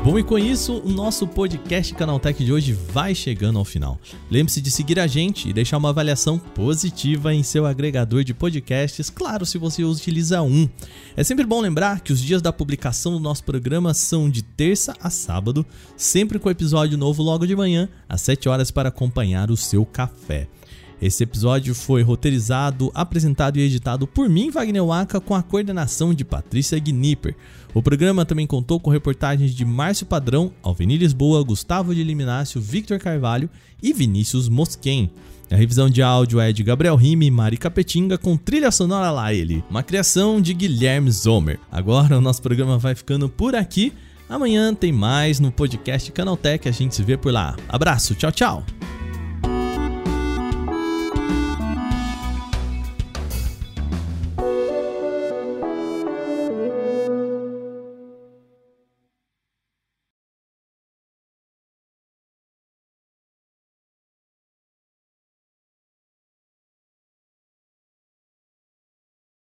Bom, 0.07 0.17
e 0.17 0.23
com 0.23 0.39
isso, 0.39 0.77
o 0.85 0.89
nosso 0.89 1.27
podcast 1.27 1.93
Canaltech 1.93 2.41
de 2.41 2.53
hoje 2.53 2.71
vai 2.71 3.13
chegando 3.13 3.59
ao 3.59 3.65
final. 3.65 3.99
Lembre-se 4.31 4.61
de 4.61 4.71
seguir 4.71 5.01
a 5.01 5.05
gente 5.05 5.49
e 5.49 5.53
deixar 5.53 5.75
uma 5.75 5.89
avaliação 5.89 6.39
positiva 6.39 7.33
em 7.33 7.43
seu 7.43 7.65
agregador 7.65 8.23
de 8.23 8.33
podcasts, 8.33 9.09
claro, 9.09 9.45
se 9.45 9.57
você 9.57 9.83
utiliza 9.83 10.41
um. 10.41 10.69
É 11.13 11.25
sempre 11.25 11.45
bom 11.45 11.59
lembrar 11.59 11.99
que 11.99 12.13
os 12.13 12.21
dias 12.21 12.41
da 12.41 12.53
publicação 12.53 13.11
do 13.11 13.19
nosso 13.19 13.43
programa 13.43 13.93
são 13.93 14.29
de 14.29 14.43
terça 14.43 14.95
a 15.01 15.09
sábado, 15.09 15.65
sempre 15.97 16.39
com 16.39 16.49
episódio 16.49 16.97
novo 16.97 17.21
logo 17.21 17.45
de 17.45 17.53
manhã, 17.53 17.89
às 18.07 18.21
7 18.21 18.47
horas, 18.47 18.71
para 18.71 18.87
acompanhar 18.87 19.51
o 19.51 19.57
seu 19.57 19.85
café. 19.85 20.47
Esse 21.01 21.23
episódio 21.23 21.75
foi 21.75 22.01
roteirizado, 22.01 22.91
apresentado 22.93 23.57
e 23.57 23.61
editado 23.61 24.07
por 24.07 24.27
mim, 24.27 24.49
Wagner 24.49 24.83
Waka, 24.83 25.19
com 25.19 25.35
a 25.35 25.43
coordenação 25.43 26.13
de 26.13 26.25
Patrícia 26.25 26.79
Gnipper. 26.79 27.35
O 27.73 27.83
programa 27.83 28.25
também 28.25 28.47
contou 28.47 28.79
com 28.79 28.89
reportagens 28.89 29.53
de 29.53 29.63
Márcio 29.63 30.07
Padrão, 30.07 30.51
Alveni 30.63 30.97
Lisboa, 30.97 31.43
Gustavo 31.43 31.93
de 31.93 32.03
Liminácio, 32.03 32.59
Victor 32.59 32.97
Carvalho 32.97 33.47
e 33.81 33.93
Vinícius 33.93 34.49
Mosquen. 34.49 35.11
A 35.51 35.55
revisão 35.55 35.89
de 35.89 36.01
áudio 36.01 36.39
é 36.39 36.51
de 36.51 36.63
Gabriel 36.63 36.95
Rime 36.95 37.27
e 37.27 37.31
Mari 37.31 37.57
Capetinga 37.57 38.17
com 38.17 38.35
trilha 38.35 38.71
sonora 38.71 39.11
lá 39.11 39.33
ele, 39.33 39.63
uma 39.69 39.83
criação 39.83 40.41
de 40.41 40.53
Guilherme 40.53 41.11
Zomer. 41.11 41.59
Agora 41.71 42.17
o 42.17 42.21
nosso 42.21 42.41
programa 42.41 42.77
vai 42.77 42.95
ficando 42.95 43.29
por 43.29 43.55
aqui. 43.55 43.93
Amanhã 44.27 44.73
tem 44.73 44.91
mais 44.91 45.39
no 45.39 45.51
podcast 45.51 46.11
Canaltech, 46.11 46.67
a 46.67 46.71
gente 46.71 46.95
se 46.95 47.03
vê 47.03 47.15
por 47.15 47.31
lá. 47.31 47.55
Abraço, 47.69 48.13
tchau, 48.15 48.31
tchau. 48.31 48.65